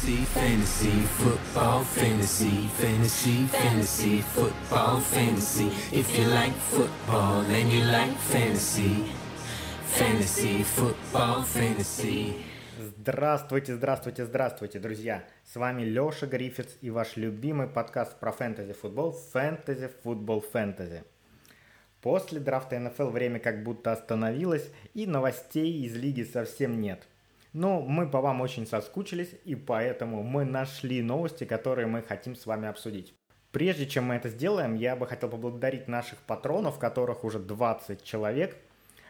[0.00, 5.68] Fantasy, fantasy, football, fantasy, fantasy, fantasy, football, fantasy.
[5.92, 9.12] If you like football and you like fantasy,
[9.98, 12.32] fantasy, football, fantasy.
[12.78, 15.22] Здравствуйте, здравствуйте, здравствуйте, друзья!
[15.44, 21.04] С вами Лёша Гриффитс и ваш любимый подкаст про фэнтези-футбол «Фэнтези Футбол Фэнтези».
[22.00, 27.06] После драфта НФЛ время как будто остановилось, и новостей из лиги совсем нет.
[27.52, 32.46] Но мы по вам очень соскучились, и поэтому мы нашли новости, которые мы хотим с
[32.46, 33.14] вами обсудить.
[33.50, 38.56] Прежде чем мы это сделаем, я бы хотел поблагодарить наших патронов, которых уже 20 человек,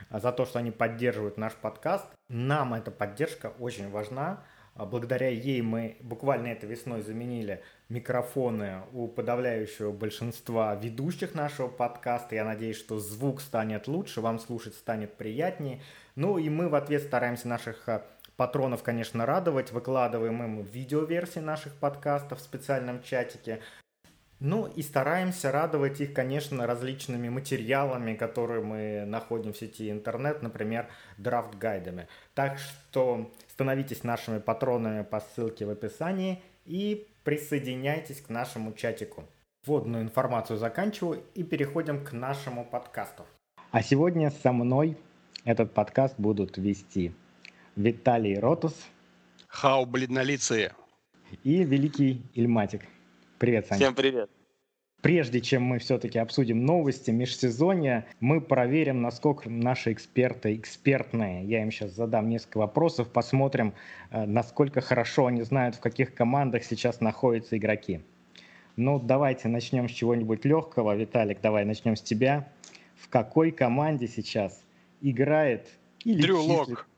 [0.09, 2.06] за то, что они поддерживают наш подкаст.
[2.29, 4.43] Нам эта поддержка очень важна.
[4.74, 12.37] Благодаря ей мы буквально этой весной заменили микрофоны у подавляющего большинства ведущих нашего подкаста.
[12.37, 15.82] Я надеюсь, что звук станет лучше, вам слушать станет приятнее.
[16.15, 17.87] Ну и мы в ответ стараемся наших
[18.41, 19.71] патронов, конечно, радовать.
[19.71, 23.61] Выкладываем им видеоверсии наших подкастов в специальном чатике.
[24.38, 30.88] Ну и стараемся радовать их, конечно, различными материалами, которые мы находим в сети интернет, например,
[31.19, 32.09] драфт-гайдами.
[32.32, 39.25] Так что становитесь нашими патронами по ссылке в описании и присоединяйтесь к нашему чатику.
[39.66, 43.27] Вводную информацию заканчиваю и переходим к нашему подкасту.
[43.71, 44.97] А сегодня со мной
[45.45, 47.13] этот подкаст будут вести
[47.80, 48.74] Виталий Ротус.
[49.46, 50.73] Хау, бледнолицые.
[51.45, 52.82] И великий Ильматик.
[53.38, 53.78] Привет, Саня.
[53.78, 54.28] Всем привет.
[55.00, 61.46] Прежде чем мы все-таки обсудим новости межсезонья, мы проверим, насколько наши эксперты экспертные.
[61.46, 63.73] Я им сейчас задам несколько вопросов, посмотрим,
[64.10, 68.03] э, насколько хорошо они знают, в каких командах сейчас находятся игроки.
[68.76, 70.94] Ну, давайте начнем с чего-нибудь легкого.
[70.94, 72.47] Виталик, давай начнем с тебя.
[72.94, 74.62] В какой команде сейчас
[75.00, 75.66] играет
[76.04, 76.90] или Дрю Лок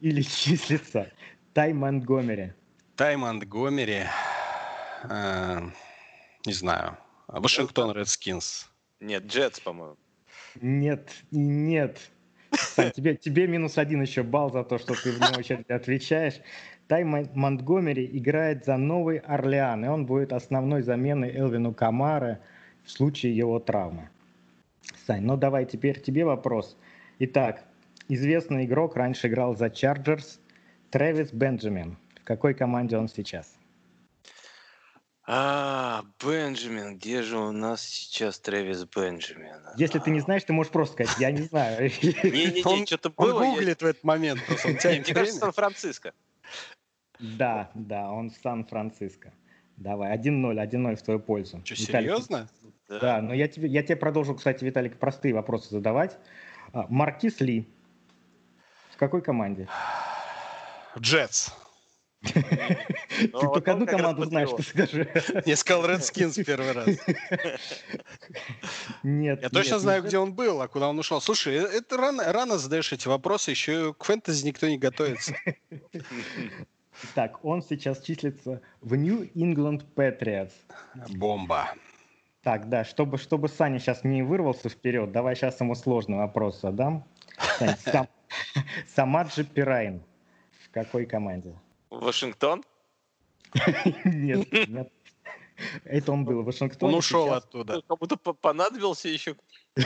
[0.00, 1.10] или числится
[1.52, 2.52] Тай Монтгомери?
[2.96, 4.04] Тай Монтгомери,
[5.08, 5.60] э,
[6.46, 6.96] не знаю,
[7.28, 8.68] Вашингтон Редскинс.
[9.00, 9.96] Нет, Джетс, по-моему.
[10.60, 12.10] Нет, нет.
[12.52, 16.40] Сань, тебе, тебе минус один еще балл за то, что ты в очередь отвечаешь.
[16.88, 22.40] Тай Монтгомери играет за Новый Орлеан, и он будет основной заменой Элвину Камара
[22.84, 24.08] в случае его травмы.
[25.06, 26.76] Сань, ну давай теперь тебе вопрос.
[27.18, 27.67] Итак,
[28.08, 30.40] известный игрок, раньше играл за Чарджерс,
[30.90, 31.96] Трэвис Бенджамин.
[32.20, 33.54] В какой команде он сейчас?
[35.30, 39.60] А, Бенджамин, где же у нас сейчас Трэвис Бенджамин?
[39.76, 41.90] Если ты не знаешь, ты можешь просто сказать, я не знаю.
[42.02, 43.44] Не-не-не, что-то было.
[43.44, 44.40] Он гуглит в этот момент.
[44.64, 46.14] Мне кажется, Сан-Франциско.
[47.18, 49.34] Да, да, он в Сан-Франциско.
[49.76, 51.60] Давай, 1-0, 1-0 в твою пользу.
[51.62, 52.48] Что, серьезно?
[52.88, 56.16] Да, но я тебе, я тебе продолжу, кстати, Виталик, простые вопросы задавать.
[56.72, 57.68] А, Маркис Ли
[58.98, 59.68] какой команде?
[60.98, 61.50] Джетс.
[62.22, 65.08] Ты только одну команду знаешь, ты скажи.
[65.46, 66.88] Я сказал Redskins первый раз.
[69.04, 69.40] Нет.
[69.40, 71.20] Я точно знаю, где он был, а куда он ушел.
[71.20, 75.34] Слушай, э, это рано, рано задаешь эти вопросы, еще к фэнтези никто не готовится.
[77.14, 80.50] Так, он сейчас числится в New England Patriots.
[81.10, 81.70] Бомба.
[82.42, 87.04] Так, да, чтобы, чтобы Саня сейчас не вырвался вперед, давай сейчас ему сложный вопрос задам.
[87.58, 88.08] Сань, сам,
[88.86, 90.02] Самаджи Пирайн.
[90.64, 91.54] В какой команде?
[91.90, 92.62] Вашингтон?
[94.04, 94.92] Нет, нет.
[95.84, 96.92] Это он был в Вашингтоне.
[96.92, 97.44] Он ушел сейчас...
[97.44, 97.82] оттуда.
[97.88, 99.36] Как будто понадобился еще.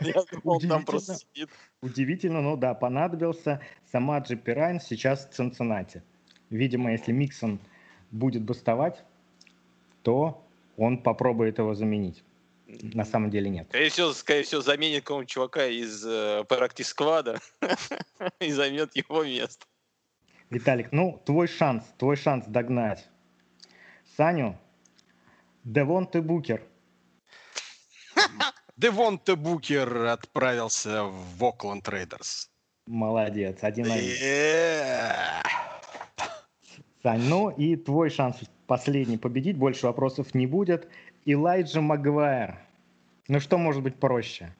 [0.00, 1.50] Я думал, он там просто сидит.
[1.80, 3.60] Удивительно, но да, понадобился.
[3.90, 6.02] Самаджи Пирайн сейчас в Цинциннати.
[6.50, 7.60] Видимо, если Миксон
[8.10, 9.04] будет бастовать,
[10.02, 10.44] то
[10.76, 12.24] он попробует его заменить.
[12.80, 13.68] На самом деле нет.
[13.68, 17.38] Скорее всего, скорее всего заменит какого-нибудь чувака из э, практик сквада
[18.40, 19.66] и займет его место.
[20.50, 23.08] Виталик, ну, твой шанс, твой шанс догнать
[24.16, 24.58] Саню.
[25.64, 26.62] Девонте Букер.
[28.76, 32.50] Девонте Букер отправился в Окленд Raiders.
[32.86, 33.86] Молодец, один
[37.02, 38.36] Сань, ну и твой шанс
[38.66, 40.88] последний победить, больше вопросов не будет.
[41.24, 42.58] Илайджа Магуайр.
[43.28, 44.54] Ну что может быть проще?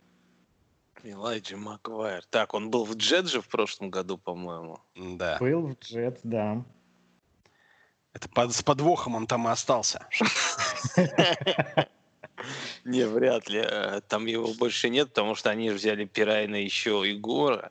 [1.03, 2.25] Элайджа Магуайр.
[2.31, 4.79] Так, он был в Jets же в прошлом году, по-моему.
[4.95, 5.39] Да.
[5.41, 6.65] Был в Джет, да.
[8.13, 10.07] Это под, с подвохом он там и остался.
[12.85, 13.61] Не, вряд ли.
[13.65, 17.71] Э, там его больше нет, потому что они взяли Перайна еще и Гора.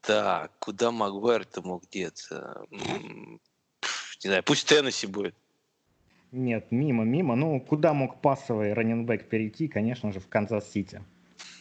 [0.00, 2.64] Так, куда Магуайр-то мог деться?
[2.70, 3.38] Не
[4.22, 5.34] знаю, пусть Теннесси будет.
[6.36, 7.34] Нет, мимо, мимо.
[7.34, 9.68] Ну, куда мог пассовый running back перейти?
[9.68, 11.02] Конечно же, в Канзас-Сити.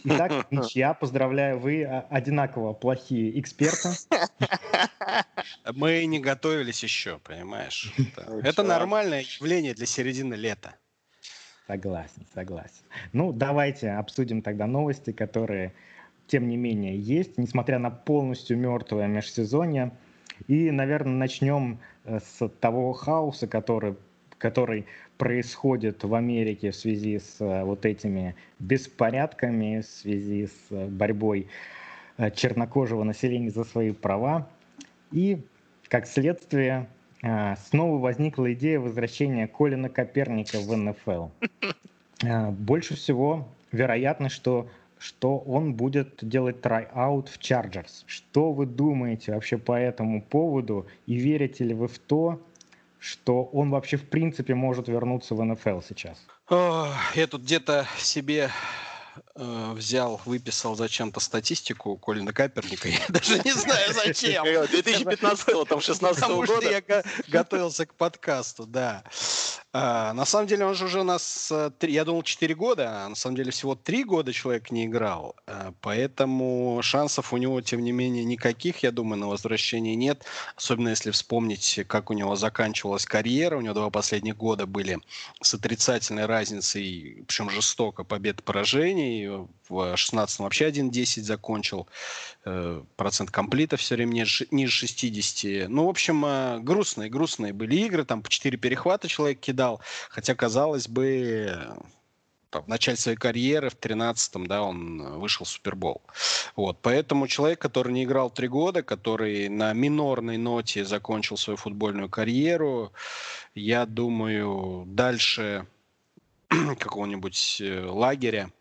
[0.04, 0.94] Итак, ничья.
[0.94, 3.89] Поздравляю, вы а, одинаково плохие эксперты.
[5.74, 7.94] Мы не готовились еще, понимаешь?
[8.44, 10.75] Это нормальное явление для середины лета.
[11.68, 12.83] Согласен, согласен.
[13.13, 15.74] Ну, давайте обсудим тогда новости, которые,
[16.27, 19.92] тем не менее, есть, несмотря на полностью мертвое межсезонье.
[20.48, 23.95] И, наверное, начнем э, с того хаоса, который,
[24.46, 24.86] который
[25.18, 31.48] происходит в Америке в связи с э, вот этими беспорядками, в связи с э, борьбой
[32.36, 34.48] чернокожего населения за свои права.
[35.12, 35.40] И,
[35.90, 36.88] как следствие,
[37.68, 41.28] снова возникла идея возвращения Колина Коперника в НФЛ.
[42.52, 48.06] Больше всего вероятно, что что он будет делать трай-аут в Chargers.
[48.06, 52.42] Что вы думаете вообще по этому поводу и верите ли вы в то,
[53.06, 56.18] что он вообще в принципе может вернуться в НФЛ сейчас?
[56.50, 58.50] Я тут где-то себе
[59.36, 62.90] э, взял, выписал зачем-то статистику Колина Каперника.
[62.90, 64.44] Я даже не знаю зачем.
[64.72, 66.42] 2015 там 16 года.
[66.42, 69.04] Потому что я готовился к подкасту, да.
[69.77, 73.10] А, на самом деле он же уже у нас, э, я думал, 4 года, а
[73.10, 75.36] на самом деле всего 3 года человек не играл.
[75.48, 80.24] А, поэтому шансов у него, тем не менее, никаких, я думаю, на возвращение нет.
[80.56, 83.57] Особенно если вспомнить, как у него заканчивалась карьера.
[83.57, 84.98] У него два последних года были
[85.42, 89.45] с отрицательной разницей, причем жестоко, побед-поражений.
[89.68, 91.88] В 16 вообще 1-10 закончил.
[92.46, 95.68] Э, процент комплита все время ниже, ниже 60.
[95.70, 98.06] Ну, в общем, э, грустные, грустные были игры.
[98.06, 99.82] Там по 4 перехвата человек кидал дал.
[100.10, 101.78] Хотя, казалось бы,
[102.50, 106.02] там, в начале своей карьеры, в 13-м, да, он вышел в Супербол.
[106.56, 112.10] Вот, поэтому человек, который не играл три года, который на минорной ноте закончил свою футбольную
[112.10, 112.92] карьеру,
[113.56, 115.66] я думаю, дальше
[116.80, 118.52] какого-нибудь э, лагеря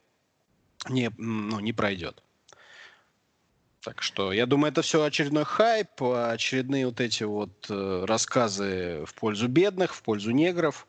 [0.89, 2.23] не, ну, не пройдет.
[3.85, 9.13] Так что я думаю, это все очередной хайп, очередные вот эти вот э, рассказы в
[9.15, 10.87] пользу бедных, в пользу негров.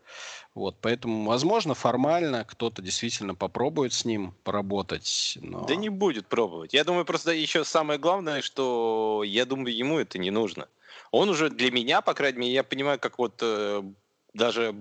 [0.53, 5.37] Вот, поэтому, возможно, формально кто-то действительно попробует с ним поработать.
[5.41, 5.65] Но...
[5.65, 6.73] Да не будет пробовать.
[6.73, 10.69] Я думаю, просто еще самое главное, что я думаю, ему это не нужно.
[11.11, 13.83] Он уже для меня, по крайней мере, я понимаю, как вот э,
[14.33, 14.73] даже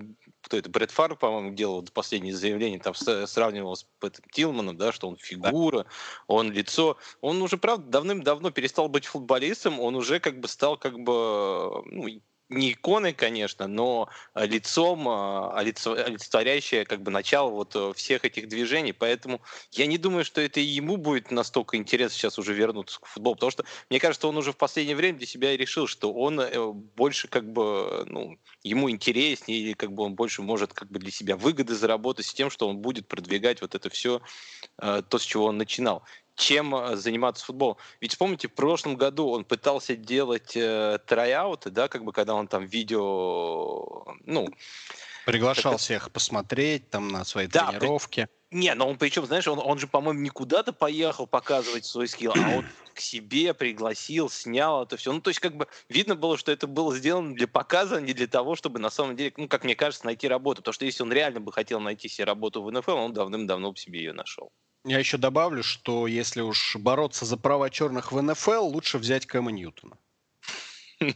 [0.45, 5.07] кто это, Брэд Фар, по-моему, делал последнее заявление, там сравнивал с Пэтом Тилманом, да, что
[5.07, 5.89] он фигура, да.
[6.27, 6.97] он лицо.
[7.21, 12.07] Он уже, правда, давным-давно перестал быть футболистом, он уже как бы стал как бы, ну,
[12.49, 18.47] не иконой, конечно, но а, лицом, а, олицетворяющее как бы начало вот э, всех этих
[18.47, 18.93] движений.
[18.93, 23.35] Поэтому я не думаю, что это ему будет настолько интересно сейчас уже вернуться к футболу,
[23.35, 26.71] потому что мне кажется, он уже в последнее время для себя решил, что он э,
[26.71, 31.11] больше как бы, ну, ему интереснее, или как бы он больше может как бы для
[31.11, 34.21] себя выгоды заработать с тем, что он будет продвигать вот это все,
[34.81, 36.03] э, то, с чего он начинал
[36.35, 37.77] чем э, заниматься футболом.
[38.01, 42.47] Ведь вспомните, в прошлом году он пытался делать э, трайауты, да, как бы когда он
[42.47, 44.49] там видео, ну...
[45.25, 48.27] Приглашал как всех посмотреть там на свои да, тренировки.
[48.49, 48.57] При...
[48.57, 52.33] Не, но он причем, знаешь, он, он же, по-моему, не куда-то поехал показывать свой скилл,
[52.35, 55.11] а он к себе пригласил, снял это все.
[55.11, 58.13] Ну, то есть, как бы видно было, что это было сделано для показа, а не
[58.13, 60.61] для того, чтобы на самом деле, ну, как мне кажется, найти работу.
[60.61, 63.77] Потому что если он реально бы хотел найти себе работу в НФЛ, он давным-давно бы
[63.77, 64.51] себе ее нашел.
[64.85, 69.51] Я еще добавлю, что если уж бороться за права черных в НФЛ, лучше взять Кэма
[69.51, 69.97] Ньютона.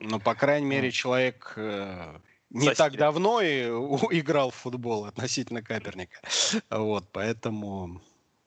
[0.00, 2.18] Но, по крайней мере, человек э,
[2.50, 3.62] не так давно и
[4.10, 6.20] играл в футбол относительно Каперника.
[6.68, 8.02] Вот, поэтому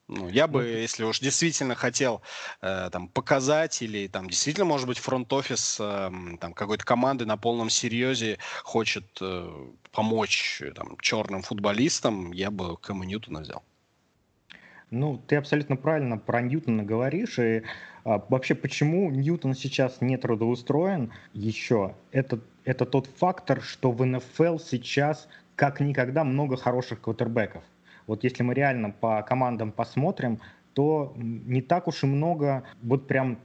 [0.09, 2.21] ну, я бы, если уж действительно хотел
[2.61, 7.69] э, там показать или там действительно, может быть, фронт-офис э, там какой-то команды на полном
[7.69, 13.63] серьезе хочет э, помочь там черным футболистам, я бы Кэма Ньютона взял.
[14.91, 17.37] Ну, ты абсолютно правильно про Ньютона говоришь.
[17.39, 17.63] И
[18.03, 21.95] а, вообще, почему Ньютон сейчас не трудоустроен еще?
[22.11, 27.63] Это, это тот фактор, что в НФЛ сейчас как никогда много хороших квотербеков.
[28.07, 30.39] Вот если мы реально по командам посмотрим,
[30.73, 33.37] то не так уж и много вот прям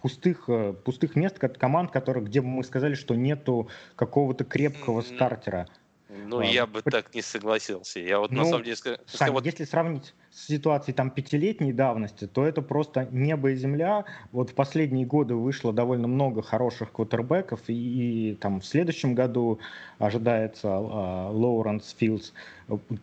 [0.00, 5.66] пустых, э, пустых мест, команд, которые, где мы сказали, что нету какого-то крепкого стартера.
[6.08, 8.00] Ну, а, я бы так не согласился.
[8.00, 8.76] Я вот ну, на самом деле...
[9.06, 9.44] Сань, вот...
[9.44, 14.06] Если сравнить с ситуацией там пятилетней давности, то это просто небо и земля.
[14.32, 19.58] Вот в последние годы вышло довольно много хороших квотербеков, и, и там в следующем году
[19.98, 22.32] ожидается а, Лоуренс Филдс.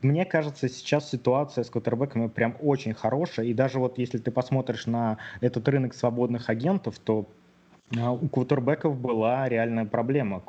[0.02, 4.88] Мне кажется, сейчас ситуация с квотербеками прям очень хорошая, и даже вот если ты посмотришь
[4.88, 7.28] на этот рынок свободных агентов, то
[7.96, 10.42] а, у квотербеков была реальная проблема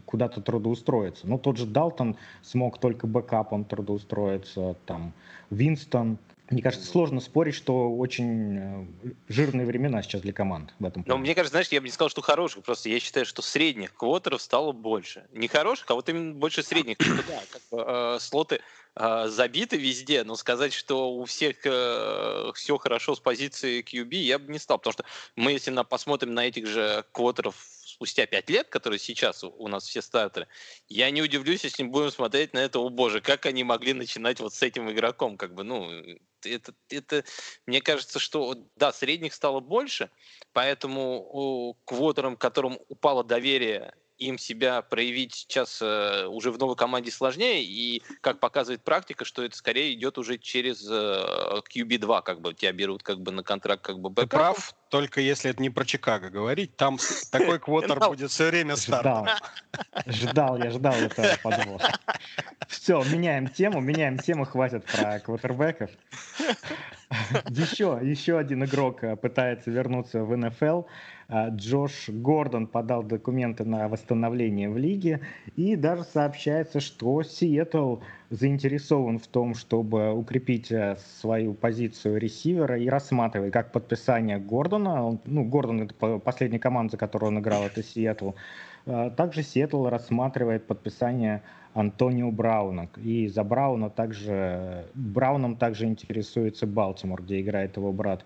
[0.00, 1.26] куда-то трудоустроиться.
[1.26, 5.12] Ну, тот же Далтон смог только бэкапом трудоустроиться, там,
[5.50, 6.18] Винстон,
[6.50, 8.86] Мне кажется, сложно спорить, что очень э,
[9.28, 11.18] жирные времена сейчас для команд в этом плане.
[11.18, 13.94] Но мне кажется, знаешь, я бы не сказал, что хороших, просто я считаю, что средних
[13.94, 15.24] квотеров стало больше.
[15.32, 16.98] Не хороших, а вот именно больше средних.
[16.98, 18.60] Да, как бы, э, слоты
[18.94, 24.38] э, забиты везде, но сказать, что у всех э, все хорошо с позиции QB, я
[24.38, 25.04] бы не стал, потому что
[25.36, 27.56] мы, если на, посмотрим на этих же квотеров
[27.94, 30.48] спустя пять лет, которые сейчас у нас все стартеры,
[30.88, 34.52] я не удивлюсь, если будем смотреть на это, о боже, как они могли начинать вот
[34.52, 35.88] с этим игроком, как бы, ну,
[36.44, 37.24] это, это
[37.66, 40.10] мне кажется, что, да, средних стало больше,
[40.52, 47.64] поэтому квотерам, которым упало доверие им себя проявить сейчас э, уже в новой команде сложнее,
[47.64, 52.72] и как показывает практика, что это скорее идет уже через э, QB2, как бы тебя
[52.72, 54.28] берут как бы на контракт как бы бэкапом.
[54.28, 56.98] Ты прав, только если это не про Чикаго говорить, там
[57.30, 59.28] такой квотер будет все время стартом.
[60.06, 61.82] Ждал, я ждал этого подвох.
[62.68, 65.90] Все, меняем тему, меняем тему, хватит про квотербеков.
[67.48, 70.82] Еще, еще один игрок э, пытается вернуться в НФЛ.
[71.28, 75.20] Э, Джош Гордон подал документы на восстановление в лиге.
[75.56, 77.96] И даже сообщается, что Сиэтл
[78.30, 85.18] заинтересован в том, чтобы укрепить э, свою позицию ресивера и рассматривает как подписание Гордона.
[85.24, 88.30] Ну, Гордон— это последняя команда, за которую он играл, это Сиэтл.
[88.84, 91.42] Также Сиэтл рассматривает подписание
[91.74, 92.88] Антонио Брауна.
[93.02, 98.24] И за Брауна также, Брауном также интересуется Балтимор, где играет его брат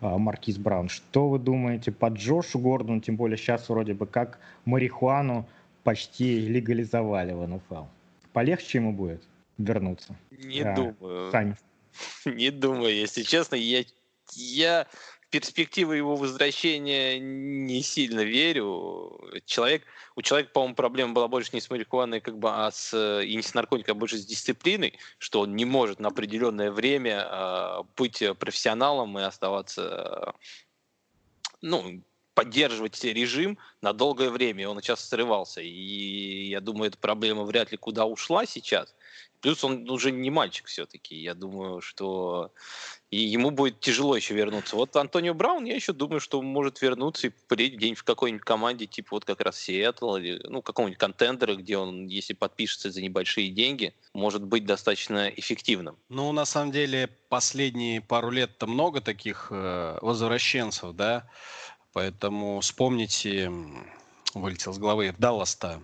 [0.00, 0.88] а, Маркиз Браун.
[0.88, 5.46] Что вы думаете по Джошу Гордону, тем более сейчас вроде бы как марихуану
[5.82, 7.84] почти легализовали в НФЛ?
[8.32, 9.22] Полегче ему будет
[9.58, 10.14] вернуться?
[10.30, 11.30] Не а, думаю.
[11.32, 11.56] Сань.
[12.24, 13.56] Не думаю, если честно.
[13.56, 13.84] Я,
[14.34, 14.86] я
[15.34, 19.20] перспективы его возвращения не сильно верю.
[19.46, 19.82] Человек,
[20.14, 23.42] у человека, по-моему, проблема была больше не с марихуаной, как бы, а с, и не
[23.42, 28.22] с наркотиком, а больше с дисциплиной, что он не может на определенное время э, быть
[28.38, 30.34] профессионалом и оставаться,
[31.60, 32.00] ну,
[32.34, 34.68] поддерживать режим на долгое время.
[34.68, 35.62] Он сейчас срывался.
[35.62, 38.94] И я думаю, эта проблема вряд ли куда ушла сейчас.
[39.44, 41.14] Плюс он уже не мальчик все-таки.
[41.14, 42.50] Я думаю, что
[43.10, 44.74] и ему будет тяжело еще вернуться.
[44.74, 48.86] Вот Антонио Браун, я еще думаю, что может вернуться и прийти где-нибудь в какой-нибудь команде,
[48.86, 53.50] типа вот как раз Сиэтл, или ну, какого-нибудь контендера, где он, если подпишется за небольшие
[53.50, 55.98] деньги, может быть достаточно эффективным.
[56.08, 61.28] Ну, на самом деле, последние пару лет-то много таких э, возвращенцев, да,
[61.92, 63.52] поэтому вспомните,
[64.32, 65.82] вылетел с головы, Даллас-то,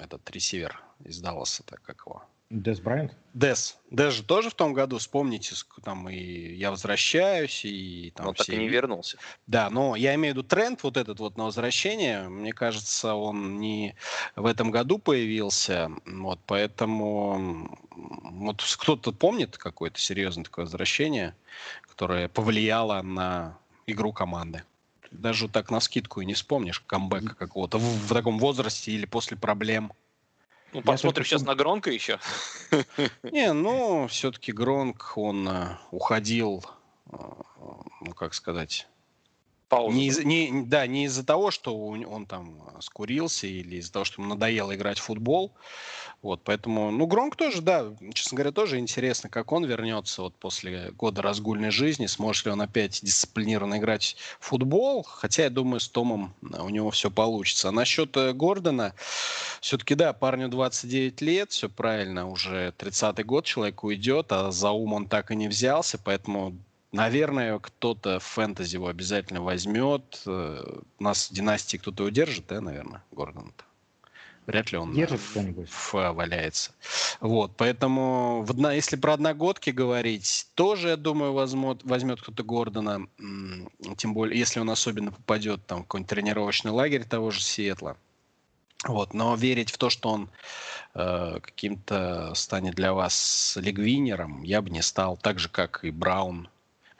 [0.00, 3.16] этот ресивер из Далласа, так как его, Дес Брайант?
[3.32, 3.78] Дес.
[3.92, 5.54] Дес же тоже в том году, вспомните,
[5.84, 6.18] там и
[6.54, 8.44] «Я возвращаюсь», и там Но все...
[8.44, 9.18] так и не вернулся.
[9.46, 13.60] Да, но я имею в виду тренд вот этот вот на возвращение, мне кажется, он
[13.60, 13.94] не
[14.34, 21.36] в этом году появился, вот, поэтому вот кто-то помнит какое-то серьезное такое возвращение,
[21.82, 24.64] которое повлияло на игру команды?
[25.12, 29.36] Даже так на скидку и не вспомнишь камбэка какого-то в, в таком возрасте или после
[29.36, 29.92] проблем.
[30.72, 32.18] Ну, посмотрим сейчас на Гронка еще.
[33.22, 36.64] Не, ну, все-таки Гронк, он э, уходил,
[37.12, 37.16] э,
[38.00, 38.86] ну, как сказать,
[39.70, 39.96] Пауза.
[39.96, 44.20] Не из, не, да, не из-за того, что он там скурился или из-за того, что
[44.20, 45.52] ему надоело играть в футбол.
[46.22, 50.90] Вот, поэтому, ну, Гронк тоже, да, честно говоря, тоже интересно, как он вернется вот после
[50.90, 55.88] года разгульной жизни, сможет ли он опять дисциплинированно играть в футбол, хотя я думаю, с
[55.88, 57.70] Томом у него все получится.
[57.70, 58.92] А насчет э, Гордона,
[59.62, 64.92] все-таки, да, парню 29 лет, все правильно, уже 30-й год человек уйдет, а за ум
[64.92, 66.54] он так и не взялся, поэтому
[66.92, 70.22] Наверное, кто-то фэнтези его обязательно возьмет.
[70.26, 73.64] Э, нас династии кто-то удержит, да, наверное, Гордон-то?
[74.46, 75.68] Вряд ли он Держит кто-нибудь.
[75.92, 76.72] валяется.
[77.20, 83.06] Вот, поэтому в, если про одногодки говорить, тоже, я думаю, возьмет, возьмет кто-то Гордона,
[83.96, 87.96] тем более, если он особенно попадет там, в какой-нибудь тренировочный лагерь того же Сиэтла.
[88.84, 90.30] Вот, но верить в то, что он
[90.94, 95.18] э, каким-то станет для вас лигвинером, я бы не стал.
[95.18, 96.48] Так же, как и Браун.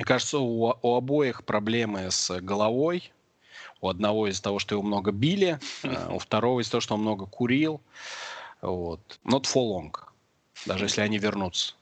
[0.00, 3.12] Мне кажется, у, у обоих проблемы с головой.
[3.82, 7.02] У одного из-за того, что его много били, а у второго из-за того, что он
[7.02, 7.82] много курил.
[8.62, 9.20] Вот.
[9.26, 9.94] Not for long.
[10.64, 11.74] Даже если они вернутся.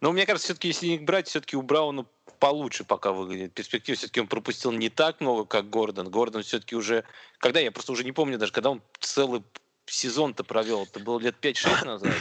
[0.00, 2.04] Но мне кажется, все-таки, если их брать, все-таки у Брауна
[2.40, 3.52] получше пока выглядит.
[3.52, 6.10] Перспектива все-таки он пропустил не так много, как Гордон.
[6.10, 7.04] Гордон все-таки уже...
[7.38, 9.44] Когда, я просто уже не помню даже, когда он целый
[9.86, 10.82] сезон-то провел.
[10.82, 12.12] Это было лет 5-6 назад.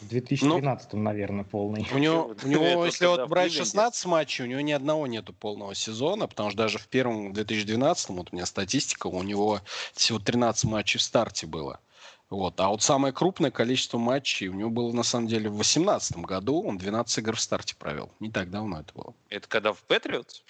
[0.00, 1.86] В 2013, ну, наверное, полный.
[1.92, 5.74] У него, у него если вот брать 16 матчей, у него ни одного нету полного
[5.74, 9.62] сезона, потому что даже в первом 2012, вот у меня статистика, у него
[9.94, 11.80] всего 13 матчей в старте было.
[12.28, 12.58] Вот.
[12.60, 16.62] А вот самое крупное количество матчей у него было на самом деле в 2018 году.
[16.62, 18.10] Он 12 игр в старте провел.
[18.18, 19.14] Не так давно это было.
[19.28, 20.42] Это когда в Патриотс?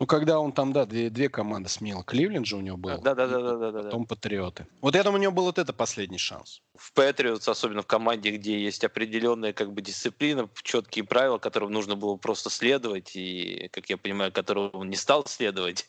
[0.00, 2.02] Ну, когда он там, да, две, две команды сменил.
[2.02, 2.98] Кливленд же у него был.
[2.98, 3.82] Да, да, да, да, да, да.
[3.84, 4.66] Потом Патриоты.
[4.80, 6.60] Вот я думаю, у него был вот это последний шанс.
[6.74, 11.94] В Патриотс, особенно в команде, где есть определенная как бы дисциплина, четкие правила, которым нужно
[11.94, 15.88] было просто следовать, и, как я понимаю, которым он не стал следовать.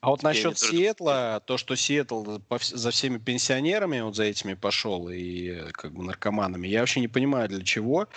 [0.00, 5.70] А вот насчет Сиэтла, то, что Сиэтл за всеми пенсионерами, вот за этими пошел, и
[5.72, 8.08] как бы наркоманами, я вообще не понимаю, для чего.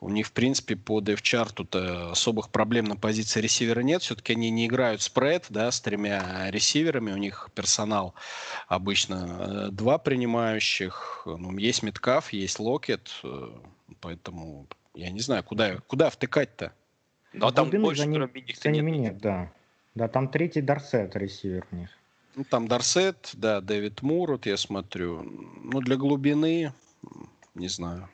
[0.00, 4.02] У них, в принципе, по дев-чарту-то особых проблем на позиции ресивера нет.
[4.02, 7.12] Все-таки они не играют спред, да, с тремя ресиверами.
[7.12, 8.14] У них персонал
[8.68, 11.22] обычно э, два принимающих.
[11.26, 13.50] Ну, есть Меткаф, есть Локет, э,
[14.00, 16.72] поэтому я не знаю, куда, куда втыкать-то.
[17.32, 18.30] Но там больше за, ним,
[18.62, 19.00] за ними нет.
[19.00, 19.52] нет, да.
[19.94, 21.90] Да, там третий Дарсет ресивер у них.
[22.36, 25.22] Ну, там Дарсет, да, Дэвид Мур, вот я смотрю.
[25.22, 26.72] Ну, для глубины,
[27.54, 28.08] не знаю.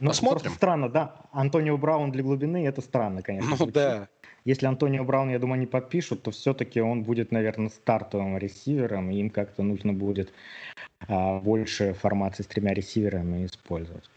[0.00, 0.52] Ну, Посмотрим.
[0.52, 1.16] странно, да.
[1.32, 3.50] Антонио Браун для глубины, это странно, конечно.
[3.50, 3.74] Ну, звучит.
[3.74, 4.08] да.
[4.44, 9.18] Если Антонио Браун, я думаю, не подпишут, то все-таки он будет, наверное, стартовым ресивером, и
[9.18, 10.32] им как-то нужно будет
[11.08, 14.08] а, больше формации с тремя ресиверами использовать.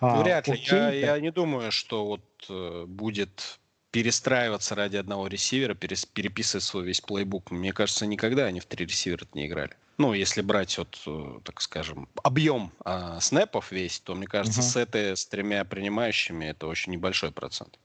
[0.00, 0.60] А, Вряд ли.
[0.66, 3.58] Я, я не думаю, что вот э, будет
[3.94, 7.52] перестраиваться ради одного ресивера, перес, переписывать свой весь плейбук.
[7.52, 9.76] Мне кажется, никогда они в три ресивера не играли.
[9.98, 14.84] Ну, если брать вот, э, так скажем, объем э, снэпов весь, то, мне кажется, uh-huh.
[14.84, 17.78] сеты с тремя принимающими это очень небольшой процент.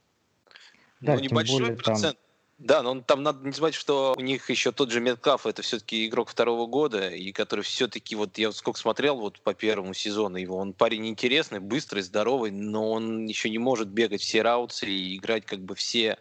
[1.00, 2.18] Да, ну, небольшой более, процент.
[2.18, 2.29] Там...
[2.60, 6.06] Да, но там надо не забывать, что у них еще тот же Меткаф, это все-таки
[6.06, 10.36] игрок второго года, и который все-таки, вот я вот сколько смотрел вот по первому сезону
[10.36, 15.16] его, он парень интересный, быстрый, здоровый, но он еще не может бегать все раутсы и
[15.16, 16.18] играть как бы все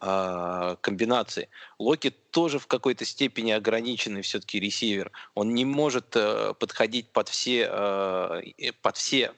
[0.00, 1.50] э, комбинации.
[1.78, 5.12] Локи тоже в какой-то степени ограниченный все-таки ресивер.
[5.34, 9.34] Он не может э, подходить под все, э, под все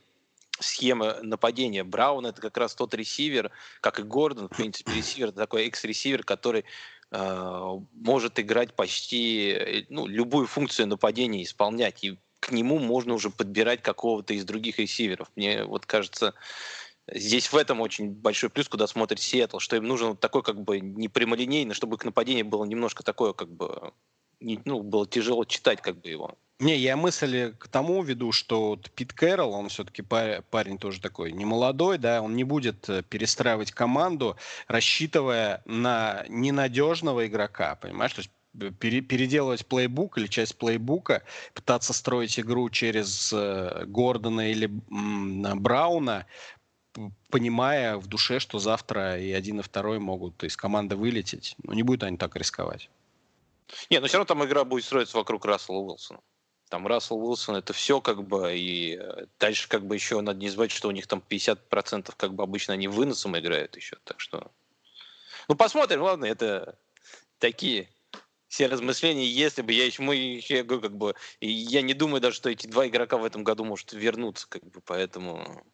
[0.60, 1.84] схемы нападения.
[1.84, 6.64] Браун это как раз тот ресивер, как и Гордон, в принципе, ресивер, такой экс-ресивер, который
[7.10, 12.04] э, может играть почти э, ну, любую функцию нападения исполнять.
[12.04, 15.30] И к нему можно уже подбирать какого-то из других ресиверов.
[15.36, 16.34] Мне вот кажется,
[17.10, 20.80] здесь в этом очень большой плюс, куда смотрит Сиэтл, что им нужен такой как бы
[20.80, 23.92] не прямолинейный, чтобы к нападению было немножко такое как бы
[24.40, 26.34] ну, было тяжело читать как бы его.
[26.58, 31.32] Не, я мысли к тому веду, что вот Пит Кэрролл, он все-таки парень тоже такой
[31.32, 38.14] не молодой, да, он не будет э, перестраивать команду, рассчитывая на ненадежного игрока, понимаешь?
[38.14, 38.30] То есть
[38.78, 46.24] пере, переделывать плейбук или часть плейбука, пытаться строить игру через э, Гордона или м, Брауна,
[47.30, 51.54] понимая в душе, что завтра и один, и второй могут из команды вылететь.
[51.62, 52.88] Ну, не будут они так рисковать.
[53.90, 56.20] Не, но все равно там игра будет строиться вокруг Рассела Уилсона.
[56.68, 60.48] Там Рассел Уилсон это все как бы, и э, дальше как бы еще надо не
[60.48, 64.50] забывать, что у них там 50% как бы обычно они выносом играют еще, так что...
[65.48, 66.76] Ну, посмотрим, ладно, это
[67.38, 67.88] такие
[68.48, 72.50] все размышления, если бы я еще, мы еще, как бы, я не думаю даже, что
[72.50, 75.64] эти два игрока в этом году может вернуться, как бы, поэтому...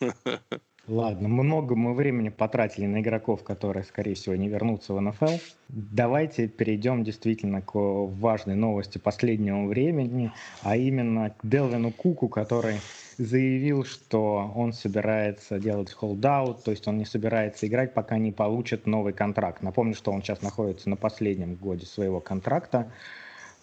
[0.88, 5.38] Ладно, много мы времени потратили на игроков, которые, скорее всего, не вернутся в НФЛ.
[5.68, 12.80] Давайте перейдем действительно к важной новости последнего времени, а именно к Делвину Куку, который
[13.16, 18.84] заявил, что он собирается делать холдаут, то есть он не собирается играть, пока не получит
[18.84, 19.62] новый контракт.
[19.62, 22.90] Напомню, что он сейчас находится на последнем годе своего контракта.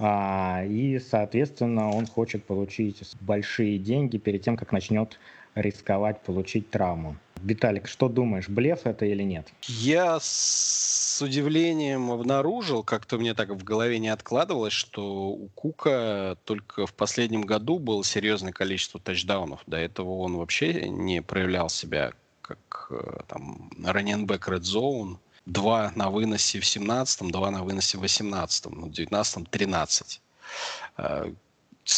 [0.02, 5.20] А, и, соответственно, он хочет получить большие деньги перед тем, как начнет
[5.56, 7.16] рисковать получить травму.
[7.42, 9.48] Виталик, что думаешь, блеф это или нет?
[9.68, 16.86] Я с удивлением обнаружил, как-то мне так в голове не откладывалось, что у Кука только
[16.86, 19.62] в последнем году было серьезное количество тачдаунов.
[19.68, 25.18] До этого он вообще не проявлял себя как э, там раненбэк Red Zone.
[25.46, 30.22] Два на выносе в 17-м, два на выносе в 18-м, ну, в 19-м 13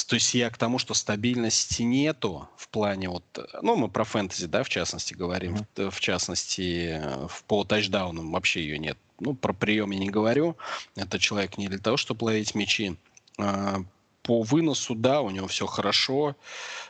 [0.08, 3.24] то есть я к тому, что стабильности нету в плане вот,
[3.62, 5.90] ну мы про фэнтези, да, в частности говорим, mm-hmm.
[5.90, 7.02] в частности
[7.48, 8.98] по тачдаунам вообще ее нет.
[9.20, 10.56] Ну про прием я не говорю,
[10.96, 12.96] это человек не для того, чтобы ловить мячи.
[13.38, 13.84] А,
[14.24, 16.36] по выносу, да, у него все хорошо.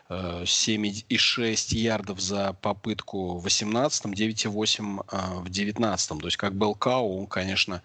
[0.09, 7.81] 7,6 ярдов за попытку в 18 9,8 в 19 То есть как Белкау, он, конечно,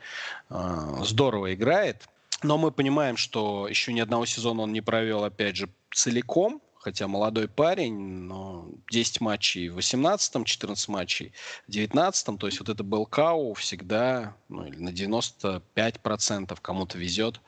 [0.50, 2.08] здорово играет.
[2.42, 7.08] Но мы понимаем, что еще ни одного сезона он не провел, опять же, целиком, хотя
[7.08, 11.32] молодой парень, но 10 матчей в 18-м, 14 матчей
[11.66, 17.40] в 19-м, то есть вот это был Кау всегда, ну, или на 95% кому-то везет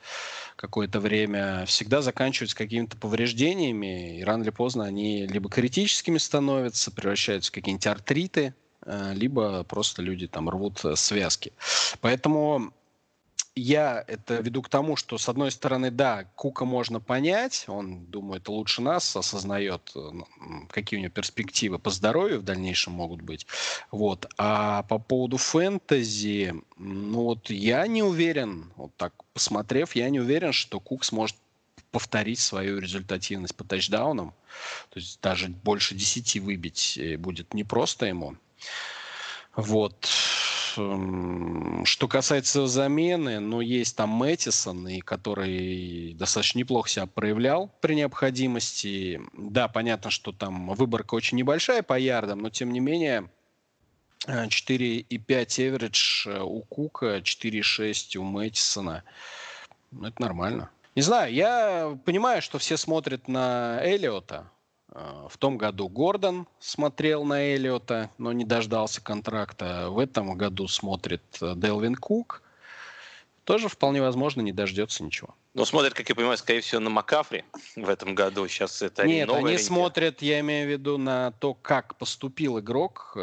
[0.57, 7.49] какое-то время, всегда заканчиваются какими-то повреждениями, и рано или поздно они либо критическими становятся, превращаются
[7.49, 8.53] в какие-нибудь артриты,
[8.85, 11.53] э, либо просто люди там рвут связки.
[12.01, 12.73] Поэтому
[13.59, 18.47] я это веду к тому, что, с одной стороны, да, Кука можно понять, он думает
[18.47, 19.93] лучше нас, осознает,
[20.69, 23.45] какие у него перспективы по здоровью в дальнейшем могут быть.
[23.91, 24.27] Вот.
[24.37, 30.53] А по поводу фэнтези, ну вот я не уверен, вот так посмотрев, я не уверен,
[30.53, 31.35] что Кук сможет
[31.91, 34.33] повторить свою результативность по тачдаунам.
[34.89, 38.35] То есть даже больше 10 выбить э, будет непросто ему.
[39.55, 40.07] Вот.
[40.77, 47.95] Эм, что касается замены, ну, есть там Мэттисон, и который достаточно неплохо себя проявлял при
[47.95, 49.21] необходимости.
[49.33, 53.29] Да, понятно, что там выборка очень небольшая по ярдам, но тем не менее
[54.27, 59.03] 4,5 эверидж у Кука, 4,6 у Мэттисона.
[59.91, 60.69] Ну, это нормально.
[60.95, 64.58] Не знаю, я понимаю, что все смотрят на Эллиота, Э,
[64.93, 69.89] в том году Гордон смотрел на Эллиота, но не дождался контракта.
[69.89, 72.41] В этом году смотрит э, Делвин Кук.
[73.43, 75.35] Тоже вполне возможно не дождется ничего.
[75.55, 77.43] Но смотрят, как я понимаю, скорее всего, на Макафри
[77.75, 78.47] в этом году.
[78.47, 79.65] Сейчас это Нет, они ориентир.
[79.65, 83.17] смотрят, я имею в виду, на то, как поступил игрок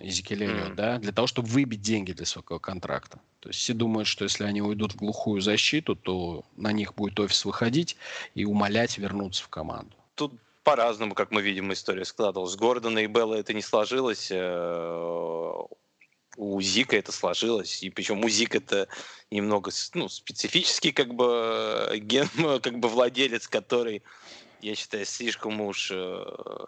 [0.00, 0.74] Изекель mm.
[0.74, 3.20] да, для того, чтобы выбить деньги для своего контракта.
[3.38, 7.18] То есть все думают, что если они уйдут в глухую защиту, то на них будет
[7.20, 7.96] офис выходить
[8.34, 9.94] и умолять вернуться в команду.
[10.16, 10.32] Тут
[10.64, 12.56] по-разному, как мы видим, история складывалась.
[12.56, 14.28] Гордона и Белла это не сложилось.
[14.30, 15.58] Э,
[16.36, 17.82] у Зика это сложилось.
[17.82, 18.88] И причем у Зика это
[19.30, 22.28] немного ну, специфический как бы ген,
[22.62, 24.02] как бы владелец, который
[24.62, 26.24] я считаю, слишком уж э,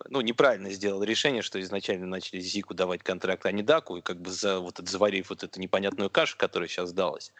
[0.08, 4.20] ну, неправильно сделал решение, что изначально начали Зику давать контракт, а не Даку, и как
[4.20, 7.32] бы за, вот заварив вот эту непонятную кашу, которая сейчас сдалась.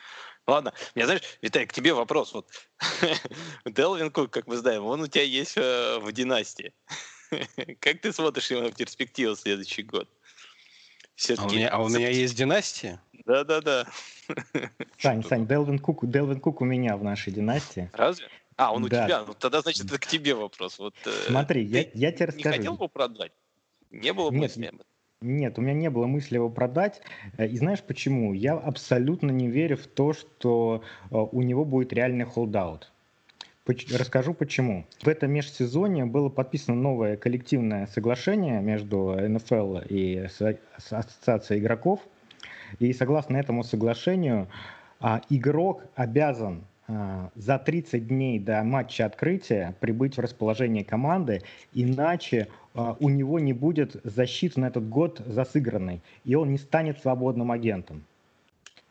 [0.47, 2.33] Ладно, у меня, знаешь, Виталий, к тебе вопрос.
[2.35, 2.49] Вот
[3.65, 6.73] Делвин Кук, как мы знаем, он у тебя есть э, в династии.
[7.81, 10.09] как ты смотришь его в перспективу следующий год?
[11.39, 13.01] А у меня, а у меня есть династия?
[13.25, 13.87] Да-да-да.
[14.99, 17.91] Сань, Сань, Делвин Кук, Делвин Кук у меня в нашей династии.
[17.93, 18.29] Разве?
[18.57, 18.87] А, он да.
[18.87, 19.25] у тебя?
[19.27, 20.79] Ну, тогда, значит, это к тебе вопрос.
[20.79, 22.49] Вот, э, Смотри, я, я тебе расскажу.
[22.51, 23.33] Не хотел бы продать?
[23.91, 24.87] Не было Нет, мысли об этом?
[25.21, 27.01] Нет, у меня не было мысли его продать.
[27.37, 28.33] Э, и знаешь почему?
[28.33, 32.91] Я абсолютно не верю в то, что э, у него будет реальный холдаут.
[33.67, 34.87] Расскажу почему.
[35.01, 40.29] В этом межсезонье было подписано новое коллективное соглашение между НФЛ и
[40.77, 42.01] Ассоциацией игроков.
[42.79, 44.49] И согласно этому соглашению,
[45.01, 51.43] а, игрок обязан за 30 дней до матча открытия прибыть в расположение команды,
[51.73, 57.01] иначе а, у него не будет защиты на этот год засыгранной, и он не станет
[57.01, 58.05] свободным агентом.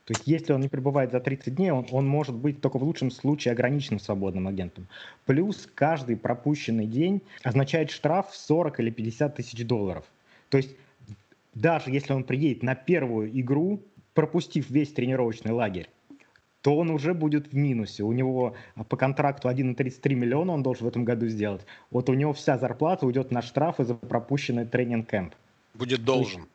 [0.06, 2.84] То есть если он не прибывает за 30 дней, он, он может быть только в
[2.84, 4.88] лучшем случае ограниченным свободным агентом.
[5.26, 10.04] Плюс каждый пропущенный день означает штраф в 40 или 50 тысяч долларов.
[10.50, 10.76] То есть
[11.54, 13.82] даже если он приедет на первую игру,
[14.14, 15.88] пропустив весь тренировочный лагерь,
[16.64, 18.04] то он уже будет в минусе.
[18.04, 21.66] У него а, по контракту 1,33 миллиона он должен в этом году сделать.
[21.92, 25.34] Вот у него вся зарплата уйдет на штрафы за пропущенный тренинг-кэмп.
[25.74, 26.48] Будет должен.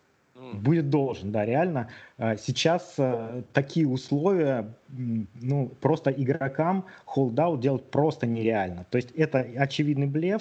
[0.54, 1.90] Будет должен, да, реально.
[2.16, 8.86] А, сейчас а, такие условия, ну, просто игрокам холдаут делать просто нереально.
[8.88, 10.40] То есть это очевидный блеф.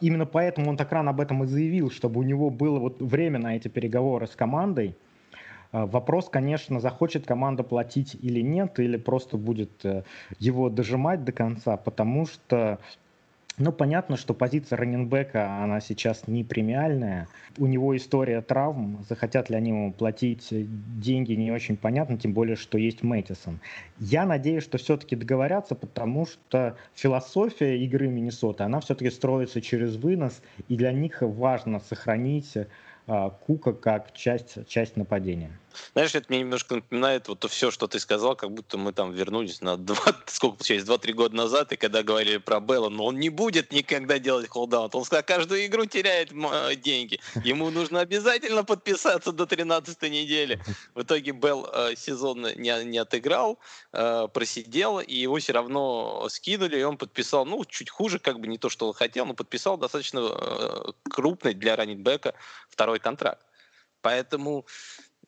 [0.00, 3.40] Именно поэтому он так рано об этом и заявил, чтобы у него было вот время
[3.40, 4.94] на эти переговоры с командой.
[5.76, 10.04] А, вопрос, конечно, захочет команда платить или нет, или просто будет э,
[10.38, 12.78] его дожимать до конца, потому что
[13.58, 17.28] ну, понятно, что позиция раненбека, она сейчас не премиальная.
[17.58, 19.04] У него история травм.
[19.06, 23.60] Захотят ли они ему платить деньги, не очень понятно, тем более, что есть Мэттисон.
[23.98, 30.40] Я надеюсь, что все-таки договорятся, потому что философия игры Миннесоты, она все-таки строится через вынос,
[30.68, 32.54] и для них важно сохранить
[33.08, 35.50] а, Кука как часть, часть нападения.
[35.92, 39.12] Знаешь, это мне немножко напоминает вот то все, что ты сказал, как будто мы там
[39.12, 43.18] вернулись на 2, сколько получается, 2-3 года назад, и когда говорили про Белла, но он
[43.18, 44.94] не будет никогда делать холдаут.
[44.94, 46.30] Он сказал, каждую игру теряет
[46.80, 47.20] деньги.
[47.44, 50.60] Ему нужно обязательно подписаться до 13 недели.
[50.94, 53.58] В итоге Белл э, сезон не, не отыграл,
[53.92, 58.46] э, просидел, и его все равно скинули, и он подписал, ну, чуть хуже, как бы
[58.46, 62.34] не то, что он хотел, но подписал достаточно э, крупный для раннинбека
[62.68, 63.46] второй контракт.
[64.02, 64.66] Поэтому